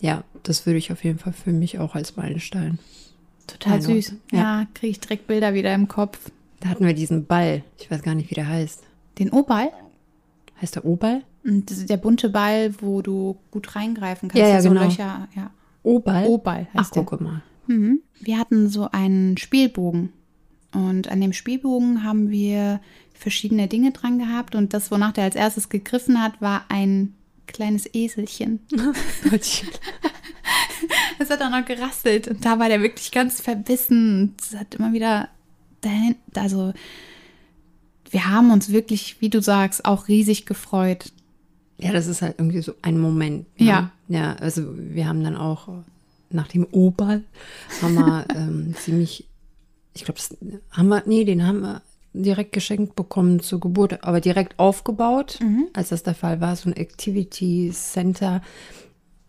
Ja, 0.00 0.24
das 0.42 0.66
würde 0.66 0.78
ich 0.78 0.92
auf 0.92 1.04
jeden 1.04 1.18
Fall 1.18 1.32
für 1.32 1.52
mich 1.52 1.78
auch 1.78 1.94
als 1.94 2.16
Meilenstein. 2.16 2.78
Total 3.46 3.80
süß. 3.80 4.14
Ja. 4.30 4.38
Ja, 4.38 4.66
kriege 4.74 4.90
ich 4.90 5.00
direkt 5.00 5.26
Bilder 5.26 5.54
wieder 5.54 5.74
im 5.74 5.88
Kopf. 5.88 6.30
Da 6.60 6.68
hatten 6.68 6.86
wir 6.86 6.94
diesen 6.94 7.26
Ball, 7.26 7.62
ich 7.78 7.90
weiß 7.90 8.02
gar 8.02 8.14
nicht, 8.14 8.30
wie 8.30 8.34
der 8.34 8.48
heißt. 8.48 8.82
Den 9.18 9.30
O-Ball. 9.30 9.70
Heißt 10.60 10.76
der 10.76 10.84
O-Ball? 10.84 11.22
Ist 11.44 11.88
der 11.88 11.96
bunte 11.96 12.28
Ball, 12.28 12.74
wo 12.80 13.00
du 13.00 13.38
gut 13.50 13.74
reingreifen 13.74 14.28
kannst. 14.28 14.40
Ja, 14.40 14.48
ja, 14.48 14.60
so 14.60 14.68
genau. 14.68 14.84
Löcher, 14.84 15.28
ja. 15.34 15.50
O-Ball? 15.82 16.26
O-Ball 16.26 16.68
Ach, 16.74 16.80
heißt 16.80 16.96
der. 16.96 17.04
gucke 17.04 17.22
mal. 17.22 17.42
Mhm. 17.66 18.00
Wir 18.20 18.38
hatten 18.38 18.68
so 18.68 18.90
einen 18.90 19.38
Spielbogen. 19.38 20.12
Und 20.74 21.08
an 21.08 21.20
dem 21.20 21.32
Spielbogen 21.32 22.04
haben 22.04 22.30
wir 22.30 22.80
verschiedene 23.14 23.68
Dinge 23.68 23.92
dran 23.92 24.18
gehabt. 24.18 24.54
Und 24.54 24.74
das, 24.74 24.90
wonach 24.90 25.12
der 25.12 25.24
als 25.24 25.36
erstes 25.36 25.68
gegriffen 25.68 26.22
hat, 26.22 26.40
war 26.42 26.64
ein 26.68 27.14
kleines 27.48 27.92
Eselchen. 27.92 28.60
Es 31.18 31.30
hat 31.30 31.42
auch 31.42 31.50
noch 31.50 31.64
gerasselt. 31.64 32.28
Und 32.28 32.44
da 32.44 32.58
war 32.58 32.68
der 32.68 32.80
wirklich 32.80 33.10
ganz 33.10 33.40
verbissen. 33.40 34.22
Und 34.22 34.40
es 34.40 34.56
hat 34.56 34.74
immer 34.74 34.92
wieder 34.92 35.28
dahin, 35.80 36.16
also 36.34 36.72
wir 38.10 38.26
haben 38.26 38.50
uns 38.50 38.70
wirklich, 38.70 39.20
wie 39.20 39.28
du 39.28 39.42
sagst, 39.42 39.84
auch 39.84 40.08
riesig 40.08 40.46
gefreut. 40.46 41.12
Ja, 41.78 41.92
das 41.92 42.06
ist 42.06 42.22
halt 42.22 42.36
irgendwie 42.38 42.62
so 42.62 42.74
ein 42.82 42.98
Moment. 42.98 43.46
Ne? 43.58 43.66
Ja. 43.66 43.90
Ja, 44.08 44.34
also 44.36 44.64
wir 44.76 45.06
haben 45.06 45.22
dann 45.22 45.36
auch 45.36 45.68
nach 46.30 46.48
dem 46.48 46.66
O-Ball 46.70 47.22
haben 47.82 47.94
wir 47.94 48.26
ähm, 48.34 48.74
ziemlich, 48.78 49.26
ich 49.94 50.04
glaube, 50.04 50.18
das 50.18 50.36
haben 50.70 50.88
wir, 50.88 51.02
nee, 51.06 51.24
den 51.24 51.46
haben 51.46 51.60
wir 51.60 51.82
direkt 52.12 52.52
geschenkt 52.52 52.96
bekommen 52.96 53.40
zur 53.40 53.60
Geburt, 53.60 54.02
aber 54.04 54.20
direkt 54.20 54.58
aufgebaut, 54.58 55.38
als 55.72 55.90
das 55.90 56.02
der 56.02 56.14
Fall 56.14 56.40
war, 56.40 56.56
so 56.56 56.70
ein 56.70 56.76
Activity 56.76 57.70
Center, 57.72 58.42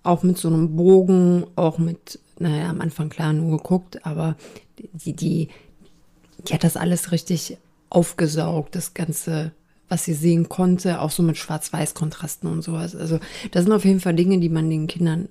auch 0.03 0.23
mit 0.23 0.37
so 0.37 0.47
einem 0.47 0.75
Bogen, 0.75 1.45
auch 1.55 1.77
mit, 1.77 2.19
naja, 2.39 2.69
am 2.69 2.81
Anfang 2.81 3.09
klar 3.09 3.33
nur 3.33 3.57
geguckt, 3.57 4.05
aber 4.05 4.35
die, 4.79 5.13
die, 5.13 5.49
die 6.47 6.53
hat 6.53 6.63
das 6.63 6.77
alles 6.77 7.11
richtig 7.11 7.57
aufgesaugt, 7.89 8.75
das 8.75 8.93
ganze, 8.93 9.51
was 9.87 10.05
sie 10.05 10.13
sehen 10.13 10.47
konnte, 10.47 11.01
auch 11.01 11.11
so 11.11 11.21
mit 11.21 11.37
Schwarz-Weiß-Kontrasten 11.37 12.49
und 12.49 12.61
sowas. 12.61 12.95
Also 12.95 13.19
das 13.51 13.63
sind 13.63 13.73
auf 13.73 13.85
jeden 13.85 13.99
Fall 13.99 14.15
Dinge, 14.15 14.39
die 14.39 14.49
man 14.49 14.69
den 14.69 14.87
Kindern 14.87 15.27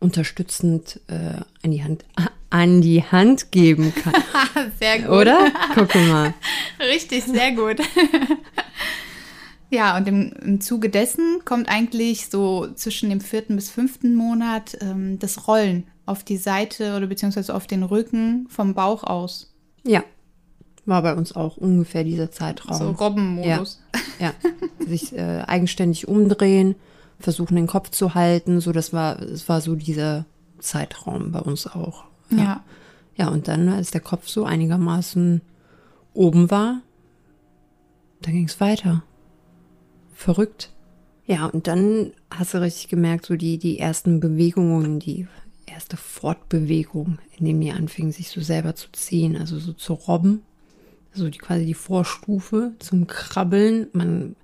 unterstützend 0.00 1.00
äh, 1.08 1.40
an 1.62 1.70
die 1.70 1.82
Hand 1.82 2.04
an 2.50 2.80
die 2.80 3.02
Hand 3.02 3.52
geben 3.52 3.92
kann, 3.94 4.14
Sehr 4.78 5.00
gut. 5.00 5.08
oder? 5.10 5.52
Guck 5.74 5.94
mal. 5.94 6.34
Richtig, 6.80 7.24
sehr 7.24 7.52
gut. 7.52 7.76
ja, 9.70 9.96
und 9.96 10.08
im, 10.08 10.32
im 10.42 10.60
Zuge 10.60 10.88
dessen 10.88 11.42
kommt 11.44 11.68
eigentlich 11.68 12.28
so 12.28 12.68
zwischen 12.74 13.10
dem 13.10 13.20
vierten 13.20 13.56
bis 13.56 13.70
fünften 13.70 14.14
Monat 14.14 14.78
ähm, 14.80 15.18
das 15.18 15.46
Rollen 15.46 15.86
auf 16.06 16.24
die 16.24 16.38
Seite 16.38 16.96
oder 16.96 17.06
beziehungsweise 17.06 17.54
auf 17.54 17.66
den 17.66 17.82
Rücken 17.82 18.46
vom 18.48 18.74
Bauch 18.74 19.04
aus. 19.04 19.52
Ja, 19.84 20.02
war 20.86 21.02
bei 21.02 21.14
uns 21.14 21.36
auch 21.36 21.58
ungefähr 21.58 22.02
dieser 22.02 22.30
Zeitraum. 22.30 22.78
So 22.78 22.90
Robbenmodus. 22.92 23.82
Ja, 24.18 24.32
sich 24.78 25.14
äh, 25.14 25.42
eigenständig 25.46 26.08
umdrehen, 26.08 26.76
versuchen 27.20 27.56
den 27.56 27.66
Kopf 27.66 27.90
zu 27.90 28.14
halten, 28.14 28.60
so 28.60 28.72
das 28.72 28.92
war, 28.94 29.20
es 29.20 29.48
war 29.50 29.60
so 29.60 29.74
dieser 29.74 30.24
Zeitraum 30.58 31.30
bei 31.30 31.40
uns 31.40 31.66
auch. 31.66 32.07
Ja. 32.30 32.64
Ja, 33.16 33.28
und 33.28 33.48
dann, 33.48 33.68
als 33.68 33.90
der 33.90 34.00
Kopf 34.00 34.28
so 34.28 34.44
einigermaßen 34.44 35.40
oben 36.14 36.50
war, 36.50 36.82
dann 38.22 38.32
ging 38.32 38.46
es 38.46 38.60
weiter. 38.60 39.02
Verrückt. 40.14 40.72
Ja, 41.26 41.46
und 41.46 41.66
dann 41.66 42.12
hast 42.30 42.54
du 42.54 42.58
richtig 42.62 42.88
gemerkt, 42.88 43.26
so 43.26 43.36
die, 43.36 43.58
die 43.58 43.78
ersten 43.78 44.20
Bewegungen, 44.20 44.98
die 45.00 45.26
erste 45.66 45.96
Fortbewegung, 45.96 47.18
in 47.36 47.44
dem 47.44 47.60
die 47.60 47.72
anfingen, 47.72 48.12
sich 48.12 48.30
so 48.30 48.40
selber 48.40 48.74
zu 48.74 48.90
ziehen, 48.92 49.36
also 49.36 49.58
so 49.58 49.72
zu 49.72 49.92
robben. 49.92 50.42
Also 51.12 51.28
die, 51.28 51.38
quasi 51.38 51.66
die 51.66 51.74
Vorstufe 51.74 52.72
zum 52.78 53.06
Krabbeln. 53.06 53.88
Man 53.92 54.36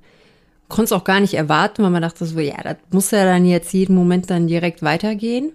konnte 0.68 0.86
es 0.86 0.92
auch 0.92 1.04
gar 1.04 1.20
nicht 1.20 1.34
erwarten, 1.34 1.82
weil 1.82 1.90
man 1.90 2.02
dachte 2.02 2.26
so, 2.26 2.40
ja, 2.40 2.60
das 2.62 2.76
muss 2.90 3.10
ja 3.12 3.24
dann 3.24 3.44
jetzt 3.46 3.72
jeden 3.72 3.94
Moment 3.94 4.30
dann 4.30 4.48
direkt 4.48 4.82
weitergehen. 4.82 5.52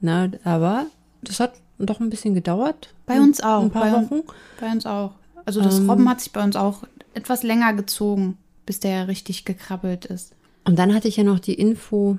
Na, 0.00 0.30
aber 0.44 0.86
das 1.22 1.40
hat 1.40 1.54
doch 1.78 2.00
ein 2.00 2.10
bisschen 2.10 2.34
gedauert. 2.34 2.92
Bei 3.06 3.18
uns 3.18 3.40
auch. 3.40 3.62
Ein 3.62 3.70
paar 3.70 3.90
bei, 3.90 3.92
Wochen. 3.92 4.22
Bei 4.60 4.70
uns 4.70 4.86
auch. 4.86 5.12
Also 5.44 5.62
das 5.62 5.80
Robben 5.80 6.08
hat 6.08 6.20
sich 6.20 6.32
bei 6.32 6.42
uns 6.44 6.56
auch 6.56 6.84
etwas 7.14 7.42
länger 7.42 7.72
gezogen, 7.72 8.36
bis 8.66 8.80
der 8.80 9.08
richtig 9.08 9.44
gekrabbelt 9.44 10.04
ist. 10.04 10.34
Und 10.64 10.78
dann 10.78 10.94
hatte 10.94 11.08
ich 11.08 11.16
ja 11.16 11.24
noch 11.24 11.40
die 11.40 11.54
Info 11.54 12.18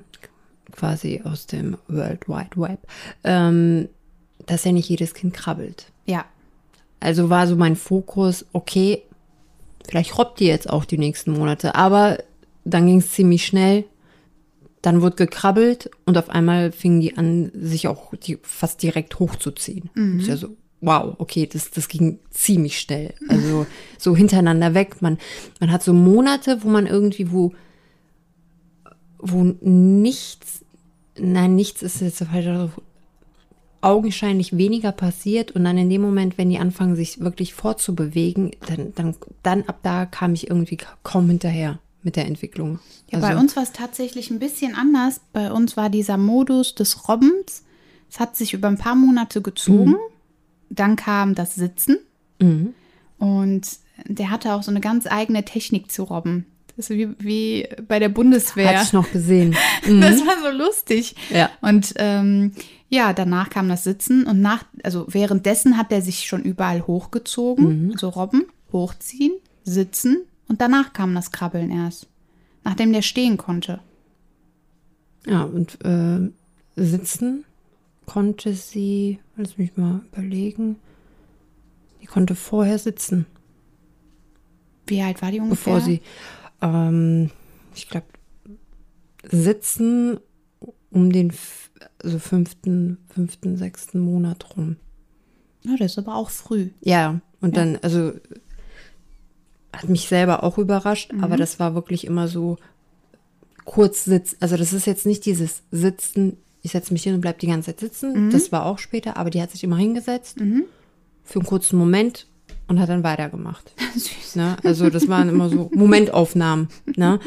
quasi 0.72 1.22
aus 1.24 1.46
dem 1.46 1.78
World 1.88 2.28
Wide 2.28 2.56
Web, 2.56 2.80
ähm, 3.24 3.88
dass 4.46 4.64
ja 4.64 4.72
nicht 4.72 4.88
jedes 4.88 5.14
Kind 5.14 5.34
krabbelt. 5.34 5.86
Ja. 6.06 6.24
Also 7.00 7.30
war 7.30 7.46
so 7.46 7.56
mein 7.56 7.76
Fokus, 7.76 8.46
okay, 8.52 9.02
vielleicht 9.86 10.16
robbt 10.18 10.40
die 10.40 10.46
jetzt 10.46 10.68
auch 10.68 10.84
die 10.84 10.98
nächsten 10.98 11.32
Monate, 11.32 11.74
aber 11.74 12.18
dann 12.64 12.86
ging 12.86 12.98
es 12.98 13.12
ziemlich 13.12 13.46
schnell. 13.46 13.84
Dann 14.82 15.00
wurde 15.00 15.16
gekrabbelt 15.16 15.90
und 16.06 16.18
auf 16.18 16.28
einmal 16.28 16.72
fingen 16.72 17.00
die 17.00 17.16
an, 17.16 17.50
sich 17.54 17.88
auch 17.88 18.14
die, 18.14 18.38
fast 18.42 18.82
direkt 18.82 19.18
hochzuziehen. 19.18 19.90
Ist 20.18 20.26
ja 20.28 20.36
so, 20.36 20.56
wow, 20.80 21.14
okay, 21.18 21.48
das, 21.50 21.70
das 21.70 21.88
ging 21.88 22.18
ziemlich 22.30 22.78
schnell. 22.78 23.14
Also 23.28 23.66
so 23.98 24.16
hintereinander 24.16 24.74
weg. 24.74 25.00
Man, 25.00 25.18
man 25.60 25.70
hat 25.70 25.82
so 25.82 25.92
Monate, 25.94 26.62
wo 26.62 26.68
man 26.68 26.86
irgendwie, 26.86 27.30
wo, 27.32 27.52
wo 29.18 29.54
nichts, 29.60 30.64
nein, 31.16 31.54
nichts 31.54 31.82
ist 31.82 32.00
jetzt 32.00 32.22
Ausdruck, 32.22 32.82
augenscheinlich 33.82 34.56
weniger 34.56 34.92
passiert 34.92 35.50
und 35.50 35.64
dann 35.64 35.76
in 35.76 35.90
dem 35.90 36.02
Moment, 36.02 36.38
wenn 36.38 36.50
die 36.50 36.58
anfangen, 36.58 36.96
sich 36.96 37.20
wirklich 37.20 37.52
fortzubewegen, 37.52 38.52
dann, 38.66 38.92
dann, 38.94 39.16
dann 39.42 39.62
ab 39.64 39.80
da 39.82 40.06
kam 40.06 40.34
ich 40.34 40.48
irgendwie 40.48 40.78
kaum 41.02 41.28
hinterher 41.28 41.78
mit 42.02 42.16
der 42.16 42.26
Entwicklung. 42.26 42.78
Ja, 43.10 43.18
bei 43.18 43.36
uns 43.36 43.56
war 43.56 43.62
es 43.62 43.72
tatsächlich 43.72 44.30
ein 44.30 44.38
bisschen 44.38 44.74
anders. 44.74 45.20
Bei 45.32 45.52
uns 45.52 45.76
war 45.76 45.90
dieser 45.90 46.16
Modus 46.16 46.74
des 46.74 47.08
Robbens, 47.08 47.64
es 48.10 48.20
hat 48.20 48.36
sich 48.36 48.52
über 48.52 48.68
ein 48.68 48.76
paar 48.76 48.94
Monate 48.94 49.40
gezogen. 49.40 49.96
Dann 50.68 50.96
kam 50.96 51.34
das 51.34 51.54
Sitzen. 51.54 51.98
Und 53.18 53.68
der 54.04 54.30
hatte 54.30 54.52
auch 54.52 54.62
so 54.62 54.70
eine 54.70 54.80
ganz 54.80 55.06
eigene 55.06 55.44
Technik 55.44 55.90
zu 55.90 56.02
robben. 56.02 56.46
Das 56.76 56.90
ist 56.90 56.96
wie, 56.96 57.08
wie 57.18 57.68
bei 57.86 57.98
der 57.98 58.08
Bundeswehr. 58.08 58.68
Hatte 58.68 58.84
ich 58.84 58.92
noch 58.92 59.10
gesehen. 59.10 59.56
Das 59.86 60.20
war 60.26 60.36
so 60.42 60.56
lustig. 60.56 61.16
Ja. 61.30 61.50
Und 61.60 61.94
ähm, 61.96 62.52
ja, 62.88 63.12
danach 63.12 63.50
kam 63.50 63.68
das 63.68 63.84
Sitzen 63.84 64.24
und 64.26 64.40
nach, 64.40 64.64
also 64.82 65.06
währenddessen 65.08 65.76
hat 65.76 65.90
er 65.90 66.02
sich 66.02 66.26
schon 66.26 66.42
überall 66.42 66.86
hochgezogen, 66.86 67.96
so 67.96 68.10
Robben, 68.10 68.44
hochziehen, 68.72 69.32
sitzen 69.64 70.18
und 70.52 70.60
danach 70.60 70.92
kam 70.92 71.14
das 71.14 71.30
Krabbeln 71.32 71.70
erst, 71.70 72.08
nachdem 72.62 72.92
der 72.92 73.00
stehen 73.00 73.38
konnte. 73.38 73.80
Ja, 75.24 75.44
und 75.44 75.82
äh, 75.82 76.30
sitzen 76.76 77.46
konnte 78.04 78.52
sie, 78.52 79.18
lass 79.34 79.56
mich 79.56 79.78
mal 79.78 80.02
überlegen, 80.12 80.76
die 82.02 82.06
konnte 82.06 82.34
vorher 82.34 82.78
sitzen, 82.78 83.24
Wie 84.86 85.00
alt 85.00 85.22
war 85.22 85.30
die 85.30 85.40
ungefähr? 85.40 85.72
bevor 85.72 85.80
sie, 85.80 86.02
ähm, 86.60 87.30
ich 87.74 87.88
glaube, 87.88 88.08
sitzen 89.30 90.20
um 90.90 91.10
den 91.12 91.32
also 92.04 92.18
fünften, 92.18 92.98
fünften, 93.08 93.56
sechsten 93.56 94.00
Monat 94.00 94.54
rum. 94.54 94.76
Ja, 95.62 95.76
das 95.78 95.92
ist 95.92 95.98
aber 95.98 96.14
auch 96.14 96.28
früh. 96.28 96.72
Ja, 96.82 97.22
und 97.40 97.56
dann, 97.56 97.78
also 97.80 98.12
hat 99.72 99.88
mich 99.88 100.08
selber 100.08 100.42
auch 100.42 100.58
überrascht, 100.58 101.12
aber 101.20 101.36
das 101.36 101.58
war 101.58 101.74
wirklich 101.74 102.06
immer 102.06 102.28
so 102.28 102.58
kurz 103.64 104.04
sitzen. 104.04 104.36
Also 104.40 104.56
das 104.56 104.72
ist 104.72 104.86
jetzt 104.86 105.06
nicht 105.06 105.24
dieses 105.24 105.62
Sitzen, 105.70 106.36
ich 106.62 106.72
setze 106.72 106.92
mich 106.92 107.02
hin 107.02 107.14
und 107.14 107.20
bleib 107.20 107.38
die 107.38 107.46
ganze 107.46 107.66
Zeit 107.66 107.80
sitzen. 107.80 108.30
Das 108.30 108.52
war 108.52 108.66
auch 108.66 108.78
später, 108.78 109.16
aber 109.16 109.30
die 109.30 109.40
hat 109.40 109.50
sich 109.50 109.64
immer 109.64 109.76
hingesetzt 109.78 110.38
für 111.24 111.38
einen 111.38 111.46
kurzen 111.46 111.78
Moment 111.78 112.26
und 112.68 112.80
hat 112.80 112.88
dann 112.88 113.02
weitergemacht. 113.02 113.72
Süß. 113.94 114.36
Ne? 114.36 114.56
Also 114.64 114.90
das 114.90 115.08
waren 115.08 115.28
immer 115.28 115.48
so 115.48 115.70
Momentaufnahmen. 115.74 116.68
Ne? 116.96 117.20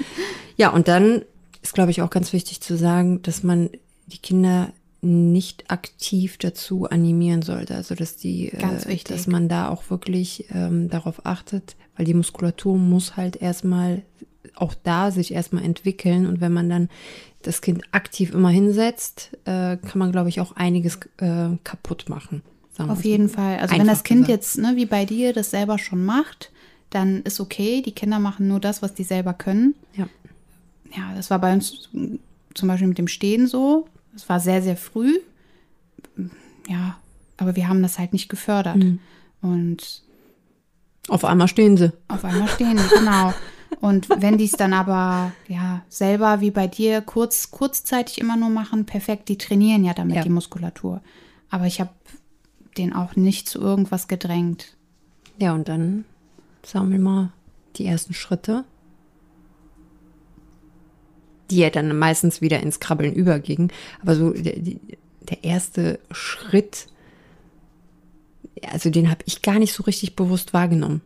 Ja, 0.57 0.69
und 0.69 0.87
dann 0.87 1.23
ist, 1.61 1.73
glaube 1.73 1.91
ich, 1.91 2.01
auch 2.01 2.09
ganz 2.09 2.33
wichtig 2.33 2.61
zu 2.61 2.77
sagen, 2.77 3.21
dass 3.23 3.43
man 3.43 3.69
die 4.07 4.19
Kinder 4.19 4.71
nicht 5.05 5.71
aktiv 5.71 6.37
dazu 6.37 6.89
animieren 6.89 7.41
sollte. 7.41 7.75
Also 7.75 7.95
dass 7.95 8.17
die, 8.17 8.51
Ganz 8.57 8.85
äh, 8.85 8.97
dass 9.07 9.27
man 9.27 9.47
da 9.47 9.69
auch 9.69 9.89
wirklich 9.89 10.45
ähm, 10.53 10.89
darauf 10.89 11.25
achtet, 11.25 11.75
weil 11.95 12.05
die 12.05 12.13
Muskulatur 12.13 12.77
muss 12.77 13.15
halt 13.15 13.41
erstmal 13.41 14.03
auch 14.55 14.73
da 14.83 15.11
sich 15.11 15.33
erstmal 15.33 15.63
entwickeln 15.63 16.25
und 16.25 16.41
wenn 16.41 16.53
man 16.53 16.69
dann 16.69 16.89
das 17.41 17.61
Kind 17.61 17.83
aktiv 17.91 18.33
immer 18.33 18.49
hinsetzt, 18.49 19.31
äh, 19.45 19.77
kann 19.77 19.99
man, 19.99 20.11
glaube 20.11 20.29
ich, 20.29 20.41
auch 20.41 20.53
einiges 20.55 20.99
äh, 21.17 21.49
kaputt 21.63 22.05
machen. 22.09 22.41
Auf 22.77 23.01
so. 23.01 23.07
jeden 23.07 23.29
Fall. 23.29 23.57
Also 23.59 23.73
wenn 23.73 23.81
Einfach 23.81 23.93
das 23.93 24.03
Kind 24.03 24.27
gesagt. 24.27 24.43
jetzt, 24.43 24.57
ne, 24.57 24.73
wie 24.75 24.85
bei 24.85 25.05
dir, 25.05 25.33
das 25.33 25.51
selber 25.51 25.77
schon 25.77 26.03
macht, 26.03 26.51
dann 26.89 27.21
ist 27.23 27.39
okay. 27.39 27.81
Die 27.81 27.91
Kinder 27.91 28.19
machen 28.19 28.47
nur 28.47 28.59
das, 28.59 28.81
was 28.81 28.93
die 28.93 29.03
selber 29.03 29.33
können. 29.33 29.75
Ja. 29.95 30.07
Ja, 30.95 31.13
das 31.15 31.29
war 31.29 31.39
bei 31.39 31.53
uns 31.53 31.89
zum 32.53 32.67
Beispiel 32.67 32.87
mit 32.87 32.97
dem 32.97 33.07
Stehen 33.07 33.47
so. 33.47 33.87
Es 34.15 34.27
war 34.29 34.39
sehr, 34.39 34.61
sehr 34.61 34.77
früh. 34.77 35.17
Ja, 36.67 36.97
aber 37.37 37.55
wir 37.55 37.67
haben 37.67 37.81
das 37.83 37.99
halt 37.99 38.13
nicht 38.13 38.29
gefördert. 38.29 38.77
Mhm. 38.77 38.99
Und 39.41 40.01
Auf 41.09 41.25
einmal 41.25 41.47
stehen 41.47 41.77
sie. 41.77 41.91
auf 42.07 42.23
einmal 42.25 42.47
stehen, 42.47 42.77
die, 42.77 42.95
genau. 42.95 43.33
Und 43.81 44.09
wenn 44.09 44.37
die 44.37 44.45
es 44.45 44.53
dann 44.53 44.73
aber 44.73 45.31
ja 45.47 45.81
selber 45.89 46.39
wie 46.41 46.51
bei 46.51 46.65
dir 46.67 47.01
kurz 47.01 47.51
kurzzeitig 47.51 48.19
immer 48.19 48.37
nur 48.37 48.49
machen, 48.49 48.85
perfekt, 48.85 49.27
die 49.29 49.37
trainieren 49.37 49.83
ja 49.83 49.93
damit 49.93 50.15
Ja. 50.15 50.23
die 50.23 50.29
Muskulatur. 50.29 51.01
Aber 51.49 51.65
ich 51.65 51.79
habe 51.79 51.89
den 52.77 52.93
auch 52.93 53.15
nicht 53.15 53.47
zu 53.49 53.59
irgendwas 53.59 54.07
gedrängt. 54.07 54.75
Ja, 55.39 55.53
und 55.53 55.67
dann 55.67 56.05
sagen 56.63 56.91
wir 56.91 56.99
mal 56.99 57.31
die 57.75 57.85
ersten 57.85 58.13
Schritte, 58.13 58.63
die 61.49 61.57
ja 61.57 61.69
dann 61.69 61.97
meistens 61.97 62.41
wieder 62.41 62.59
ins 62.59 62.79
Krabbeln 62.79 63.13
übergingen. 63.13 63.71
Aber 64.01 64.15
so 64.15 64.31
der, 64.31 64.55
der 65.21 65.43
erste 65.43 65.99
Schritt, 66.11 66.87
also 68.71 68.89
den 68.89 69.09
habe 69.09 69.21
ich 69.25 69.41
gar 69.41 69.59
nicht 69.59 69.73
so 69.73 69.83
richtig 69.83 70.15
bewusst 70.15 70.53
wahrgenommen. 70.53 71.01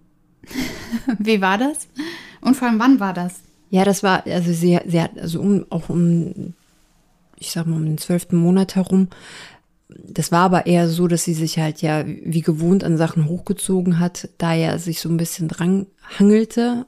Wie 1.19 1.41
war 1.41 1.57
das? 1.57 1.87
Und 2.41 2.55
vor 2.55 2.67
allem, 2.67 2.79
wann 2.79 2.99
war 2.99 3.13
das? 3.13 3.41
Ja, 3.69 3.85
das 3.85 4.01
war, 4.01 4.25
also 4.25 4.51
sie, 4.51 4.79
sie 4.85 5.01
hat, 5.01 5.17
also 5.19 5.39
um, 5.41 5.65
auch 5.69 5.89
um, 5.89 6.53
ich 7.37 7.51
sag 7.51 7.67
mal, 7.67 7.75
um 7.75 7.85
den 7.85 7.97
zwölften 7.97 8.37
Monat 8.37 8.75
herum, 8.75 9.09
das 9.89 10.31
war 10.31 10.41
aber 10.41 10.65
eher 10.67 10.87
so, 10.87 11.07
dass 11.07 11.23
sie 11.23 11.33
sich 11.33 11.57
halt 11.57 11.81
ja 11.81 12.03
wie 12.05 12.41
gewohnt 12.41 12.83
an 12.83 12.97
Sachen 12.97 13.27
hochgezogen 13.27 13.99
hat, 13.99 14.29
da 14.37 14.53
er 14.53 14.77
sich 14.77 15.01
so 15.01 15.09
ein 15.09 15.17
bisschen 15.17 15.47
dran 15.47 15.87
hangelte. 16.17 16.85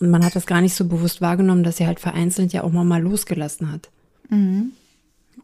Und 0.00 0.10
man 0.10 0.24
hat 0.24 0.36
das 0.36 0.46
gar 0.46 0.60
nicht 0.60 0.74
so 0.74 0.86
bewusst 0.86 1.20
wahrgenommen, 1.20 1.62
dass 1.64 1.76
sie 1.78 1.86
halt 1.86 2.00
vereinzelt 2.00 2.52
ja 2.52 2.62
auch 2.62 2.70
mal, 2.72 2.84
mal 2.84 3.02
losgelassen 3.02 3.72
hat. 3.72 3.90
Mhm. 4.28 4.72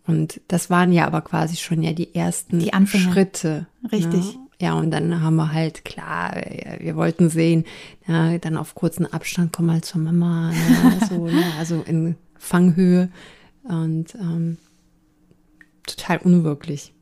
Und 0.07 0.41
das 0.49 0.71
waren 0.71 0.93
ja 0.93 1.07
aber 1.07 1.23
quasi 1.23 1.57
schon 1.57 1.83
ja 1.83 1.93
die 1.93 2.15
ersten 2.15 2.59
Die. 2.61 2.73
Schritte. 3.13 3.67
Richtig. 3.91 4.35
Ne? 4.35 4.41
Ja, 4.61 4.75
und 4.75 4.91
dann 4.93 5.21
haben 5.23 5.35
wir 5.37 5.53
halt, 5.53 5.85
klar, 5.85 6.37
wir 6.79 6.95
wollten 6.95 7.29
sehen, 7.31 7.65
ja, 8.07 8.39
dann 8.39 8.57
auf 8.57 8.75
kurzen 8.77 9.13
Abstand, 9.13 9.53
komm 9.53 9.67
mal 9.67 9.83
zur 9.83 10.01
Mama, 10.01 10.51
ne, 10.53 11.07
so, 11.09 11.27
ne, 11.27 11.43
also 11.59 11.83
in 11.87 12.15
Fanghöhe. 12.39 13.09
Und 13.65 14.15
ähm, 14.15 14.59
total 15.87 16.19
unwirklich. 16.19 16.93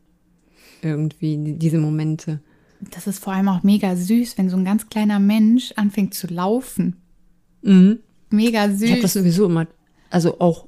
Irgendwie, 0.81 1.37
die- 1.37 1.59
diese 1.59 1.79
Momente. 1.79 2.41
Das 2.81 3.07
ist 3.07 3.19
vor 3.23 3.33
allem 3.33 3.49
auch 3.49 3.63
mega 3.63 3.95
süß, 3.95 4.39
wenn 4.39 4.49
so 4.51 4.57
ein 4.57 4.65
ganz 4.65 4.89
kleiner 4.89 5.19
Mensch 5.21 5.73
anfängt 5.77 6.15
zu 6.15 6.27
laufen. 6.29 6.97
Mhm. 7.63 7.99
Mega 8.31 8.69
süß. 8.69 8.83
Ich 8.83 8.91
habe 8.93 9.03
das 9.03 9.13
sowieso 9.13 9.47
immer, 9.47 9.67
also 10.11 10.41
auch 10.41 10.67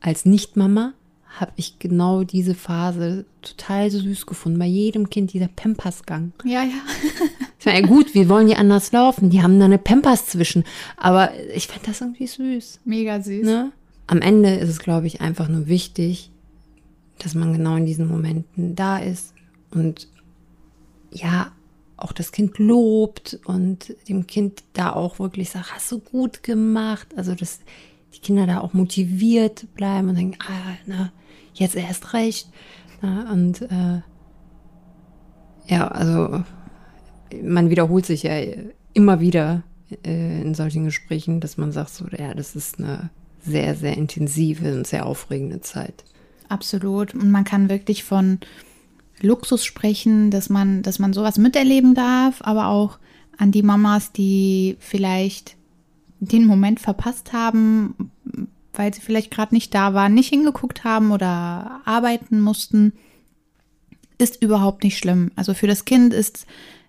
als 0.00 0.24
Nicht-Mama 0.24 0.94
habe 1.38 1.52
ich 1.56 1.78
genau 1.78 2.24
diese 2.24 2.54
Phase 2.54 3.24
total 3.40 3.90
süß 3.90 4.26
gefunden. 4.26 4.58
Bei 4.58 4.66
jedem 4.66 5.08
Kind 5.08 5.32
dieser 5.32 5.48
Pampers-Gang. 5.48 6.32
ja, 6.44 6.62
ja. 6.62 6.70
Ich 7.58 7.66
meine, 7.66 7.82
ja 7.82 7.86
gut, 7.86 8.12
wir 8.12 8.28
wollen 8.28 8.48
die 8.48 8.56
anders 8.56 8.90
laufen. 8.90 9.30
Die 9.30 9.40
haben 9.40 9.60
da 9.60 9.66
eine 9.66 9.78
Pampers 9.78 10.26
zwischen. 10.26 10.64
Aber 10.96 11.30
ich 11.54 11.68
fand 11.68 11.86
das 11.86 12.00
irgendwie 12.00 12.26
süß. 12.26 12.80
Mega 12.84 13.22
süß. 13.22 13.46
Ne? 13.46 13.70
Am 14.08 14.20
Ende 14.20 14.56
ist 14.56 14.68
es, 14.68 14.80
glaube 14.80 15.06
ich, 15.06 15.20
einfach 15.20 15.46
nur 15.46 15.68
wichtig, 15.68 16.32
dass 17.20 17.36
man 17.36 17.52
genau 17.52 17.76
in 17.76 17.86
diesen 17.86 18.08
Momenten 18.08 18.74
da 18.74 18.98
ist 18.98 19.32
und 19.70 20.08
ja, 21.12 21.52
auch 21.96 22.12
das 22.12 22.32
Kind 22.32 22.58
lobt 22.58 23.38
und 23.44 23.94
dem 24.08 24.26
Kind 24.26 24.64
da 24.72 24.92
auch 24.92 25.18
wirklich 25.18 25.50
sagt, 25.50 25.74
hast 25.74 25.90
du 25.92 25.98
gut 25.98 26.42
gemacht. 26.42 27.08
Also, 27.16 27.34
dass 27.34 27.60
die 28.14 28.20
Kinder 28.20 28.46
da 28.46 28.60
auch 28.60 28.72
motiviert 28.72 29.66
bleiben 29.74 30.08
und 30.08 30.16
denken, 30.16 30.38
ah, 30.40 30.76
na, 30.86 31.12
jetzt 31.54 31.76
erst 31.76 32.12
recht. 32.14 32.48
Na, 33.00 33.30
und 33.32 33.62
äh, 33.62 34.00
ja, 35.66 35.88
also 35.88 36.42
man 37.42 37.70
wiederholt 37.70 38.06
sich 38.06 38.24
ja 38.24 38.34
immer 38.92 39.20
wieder 39.20 39.62
äh, 40.04 40.42
in 40.42 40.54
solchen 40.54 40.84
Gesprächen, 40.84 41.40
dass 41.40 41.56
man 41.56 41.72
sagt, 41.72 41.90
so, 41.90 42.06
ja, 42.16 42.34
das 42.34 42.56
ist 42.56 42.78
eine 42.78 43.10
sehr, 43.40 43.74
sehr 43.74 43.96
intensive 43.96 44.74
und 44.74 44.86
sehr 44.86 45.06
aufregende 45.06 45.60
Zeit. 45.60 46.04
Absolut. 46.48 47.14
Und 47.14 47.30
man 47.30 47.44
kann 47.44 47.68
wirklich 47.68 48.04
von 48.04 48.38
Luxus 49.22 49.64
sprechen, 49.64 50.30
dass 50.30 50.48
man, 50.48 50.82
dass 50.82 50.98
man 50.98 51.12
sowas 51.12 51.38
miterleben 51.38 51.94
darf, 51.94 52.40
aber 52.42 52.66
auch 52.66 52.98
an 53.38 53.52
die 53.52 53.62
Mamas, 53.62 54.12
die 54.12 54.76
vielleicht 54.78 55.56
den 56.20 56.46
Moment 56.46 56.80
verpasst 56.80 57.32
haben, 57.32 58.10
weil 58.72 58.94
sie 58.94 59.00
vielleicht 59.00 59.30
gerade 59.30 59.54
nicht 59.54 59.74
da 59.74 59.94
waren, 59.94 60.14
nicht 60.14 60.28
hingeguckt 60.28 60.84
haben 60.84 61.10
oder 61.10 61.80
arbeiten 61.84 62.40
mussten, 62.40 62.92
ist 64.18 64.40
überhaupt 64.40 64.84
nicht 64.84 64.98
schlimm. 64.98 65.32
Also 65.34 65.54
für 65.54 65.66
das 65.66 65.84
Kind 65.84 66.14
ist, 66.14 66.46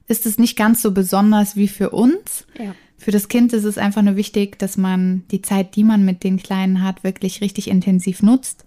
ist 0.08 0.26
es 0.26 0.38
nicht 0.38 0.56
ganz 0.56 0.82
so 0.82 0.92
besonders 0.92 1.56
wie 1.56 1.68
für 1.68 1.90
uns. 1.90 2.46
Ja. 2.58 2.76
Für 2.98 3.12
das 3.12 3.28
Kind 3.28 3.52
ist 3.54 3.66
es 3.66 3.78
einfach 3.78 4.02
nur 4.02 4.16
wichtig, 4.16 4.60
dass 4.60 4.78
man 4.78 5.24
die 5.32 5.42
Zeit, 5.42 5.76
die 5.76 5.84
man 5.84 6.06
mit 6.06 6.24
den 6.24 6.38
Kleinen 6.38 6.84
hat, 6.84 7.04
wirklich 7.04 7.42
richtig 7.42 7.68
intensiv 7.68 8.22
nutzt. 8.22 8.66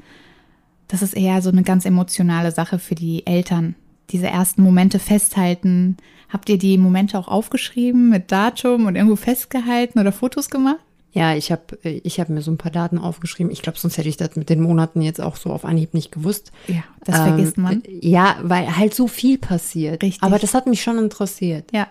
Das 0.89 1.03
ist 1.03 1.17
eher 1.17 1.43
so 1.43 1.51
eine 1.51 1.63
ganz 1.63 1.85
emotionale 1.85 2.53
Sache 2.53 2.79
für 2.79 2.95
die 2.95 3.27
Eltern. 3.27 3.75
Diese 4.11 4.27
ersten 4.29 4.63
Momente 4.63 4.99
festhalten. 4.99 5.97
Habt 6.29 6.49
ihr 6.49 6.59
die 6.59 6.79
Momente 6.79 7.19
auch 7.19 7.29
aufgeschrieben 7.29 8.09
mit 8.09 8.31
Datum 8.31 8.87
und 8.87 8.97
irgendwo 8.97 9.17
festgehalten 9.17 9.99
oder 9.99 10.13
Fotos 10.13 10.51
gemacht? 10.51 10.79
Ja, 11.13 11.35
ich 11.35 11.51
habe 11.51 11.79
ich 11.83 12.21
hab 12.21 12.29
mir 12.29 12.43
so 12.43 12.51
ein 12.51 12.59
paar 12.59 12.71
Daten 12.71 12.99
aufgeschrieben. 12.99 13.51
Ich 13.51 13.63
glaube, 13.63 13.79
sonst 13.79 13.97
hätte 13.97 14.09
ich 14.09 14.19
das 14.19 14.37
mit 14.37 14.51
den 14.51 14.61
Monaten 14.61 15.01
jetzt 15.01 15.21
auch 15.21 15.37
so 15.37 15.51
auf 15.51 15.65
Anhieb 15.65 15.95
nicht 15.95 16.13
gewusst. 16.13 16.53
Ja, 16.67 16.85
das 17.05 17.17
vergisst 17.17 17.57
man. 17.57 17.83
Ja, 17.89 18.37
weil 18.43 18.77
halt 18.77 18.95
so 18.95 19.09
viel 19.09 19.39
passiert. 19.39 20.03
Richtig. 20.03 20.23
Aber 20.23 20.39
das 20.39 20.53
hat 20.53 20.67
mich 20.67 20.83
schon 20.83 20.99
interessiert. 20.99 21.73
Ja, 21.73 21.89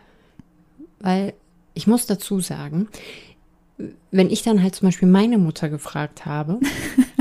Weil 1.00 1.34
ich 1.74 1.88
muss 1.88 2.06
dazu 2.06 2.40
sagen, 2.40 2.88
wenn 4.12 4.30
ich 4.30 4.44
dann 4.44 4.62
halt 4.62 4.76
zum 4.76 4.90
Beispiel 4.90 5.08
meine 5.08 5.40
Mutter 5.40 5.70
gefragt 5.70 6.26
habe, 6.28 6.60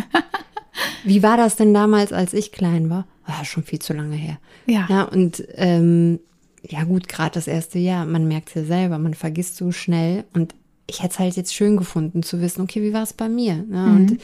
wie 1.05 1.23
war 1.23 1.37
das 1.37 1.57
denn 1.57 1.73
damals, 1.73 2.13
als 2.13 2.33
ich 2.33 2.53
klein 2.53 2.91
war? 2.91 3.07
Ah, 3.27 3.45
schon 3.45 3.63
viel 3.63 3.79
zu 3.79 3.93
lange 3.93 4.17
her. 4.17 4.39
Ja. 4.67 4.87
Ja, 4.89 5.03
und 5.05 5.45
ähm, 5.55 6.21
ja 6.63 6.85
gut, 6.85 7.09
gerade 7.09 7.33
das 7.35 7.47
erste 7.47 7.79
Jahr, 7.79 8.07
man 8.07 8.27
merkt 8.27 8.49
es 8.49 8.55
ja 8.55 8.65
selber, 8.65 8.99
man 8.99 9.15
vergisst 9.15 9.57
so 9.57 9.73
schnell. 9.73 10.25
Und 10.33 10.55
ich 10.87 11.03
hätte 11.03 11.15
es 11.15 11.19
halt 11.19 11.37
jetzt 11.37 11.55
schön 11.55 11.77
gefunden 11.77 12.23
zu 12.23 12.41
wissen, 12.41 12.63
okay, 12.63 12.83
wie 12.83 12.93
war 12.93 13.03
es 13.03 13.13
bei 13.13 13.29
mir? 13.29 13.65
Ne? 13.69 13.85
Und 13.87 14.19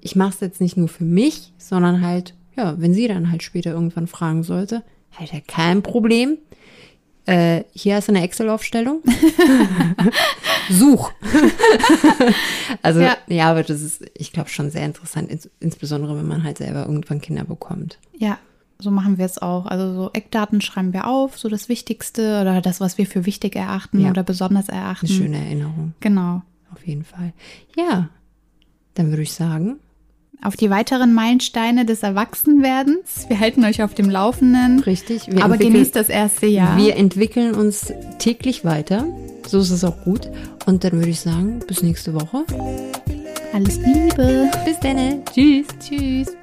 ich 0.00 0.16
mache 0.16 0.30
es 0.30 0.40
jetzt 0.40 0.60
nicht 0.60 0.76
nur 0.76 0.88
für 0.88 1.04
mich, 1.04 1.52
sondern 1.58 2.02
halt, 2.02 2.34
ja, 2.56 2.74
wenn 2.78 2.94
sie 2.94 3.08
dann 3.08 3.30
halt 3.30 3.42
später 3.42 3.70
irgendwann 3.72 4.06
fragen 4.06 4.42
sollte, 4.42 4.82
halt 5.18 5.32
ja 5.32 5.40
kein 5.46 5.82
Problem. 5.82 6.38
Äh, 7.28 7.64
hier 7.74 7.96
hast 7.96 8.08
du 8.08 8.12
eine 8.12 8.22
Excel-Aufstellung. 8.22 9.02
Such. 10.70 11.12
also, 12.82 13.00
ja. 13.00 13.16
Ja. 13.26 13.50
aber 13.50 13.62
das 13.62 13.82
ist, 13.82 14.02
ich 14.14 14.32
glaube, 14.32 14.48
schon 14.48 14.70
sehr 14.70 14.84
interessant, 14.84 15.30
ins, 15.30 15.48
insbesondere 15.60 16.16
wenn 16.16 16.26
man 16.26 16.42
halt 16.44 16.58
selber 16.58 16.86
irgendwann 16.86 17.20
Kinder 17.20 17.44
bekommt. 17.44 17.98
ja, 18.16 18.38
so 18.80 18.92
machen 18.92 19.18
wir 19.18 19.24
es 19.26 19.38
auch. 19.42 19.66
Also 19.66 19.92
so 19.92 20.10
Eckdaten 20.12 20.60
schreiben 20.60 20.92
wir 20.92 21.08
auf, 21.08 21.36
so 21.36 21.48
das 21.48 21.68
Wichtigste 21.68 22.40
oder 22.40 22.60
das, 22.62 22.80
was 22.80 22.96
wir 22.96 23.06
für 23.06 23.26
wichtig 23.26 23.56
erachten 23.56 24.00
Ja. 24.00 24.10
oder 24.10 24.22
besonders 24.22 24.68
erachten. 24.68 25.06
Eine 25.06 25.14
schöne 25.16 25.36
Erinnerung, 25.38 25.94
Genau. 26.00 26.42
auf 26.72 26.86
jeden 26.86 27.04
Fall. 27.04 27.32
Ja, 27.76 28.08
dann 28.94 29.10
würde 29.10 29.22
ich 29.22 29.32
sagen, 29.32 29.80
Auf 30.42 30.56
die 30.56 30.70
weiteren 30.70 31.12
Meilensteine 31.14 31.84
des 31.84 32.02
Erwachsenwerdens. 32.02 33.26
Wir 33.28 33.40
halten 33.40 33.64
euch 33.64 33.82
auf 33.82 33.94
dem 33.94 34.08
Laufenden. 34.08 34.80
richtig. 34.80 35.26
Wir 35.26 35.44
aber 35.44 35.58
genießt 35.58 35.96
das 35.96 36.08
erste 36.08 36.46
Jahr. 36.46 36.76
Wir 36.76 36.96
entwickeln 36.96 37.54
uns 37.54 37.92
täglich 38.18 38.64
weiter. 38.64 39.04
So 39.46 39.58
ist 39.58 39.70
es 39.70 39.82
auch 39.82 40.00
gut. 40.04 40.28
Und 40.66 40.84
dann 40.84 40.92
würde 40.92 41.08
ich 41.08 41.20
sagen, 41.20 41.60
bis 41.66 41.82
nächste 41.82 42.14
Woche. 42.14 42.44
Alles 43.52 43.78
Liebe. 43.78 44.50
Bis 44.64 44.78
dann. 44.80 45.22
Tschüss. 45.34 45.66
Tschüss. 45.80 46.36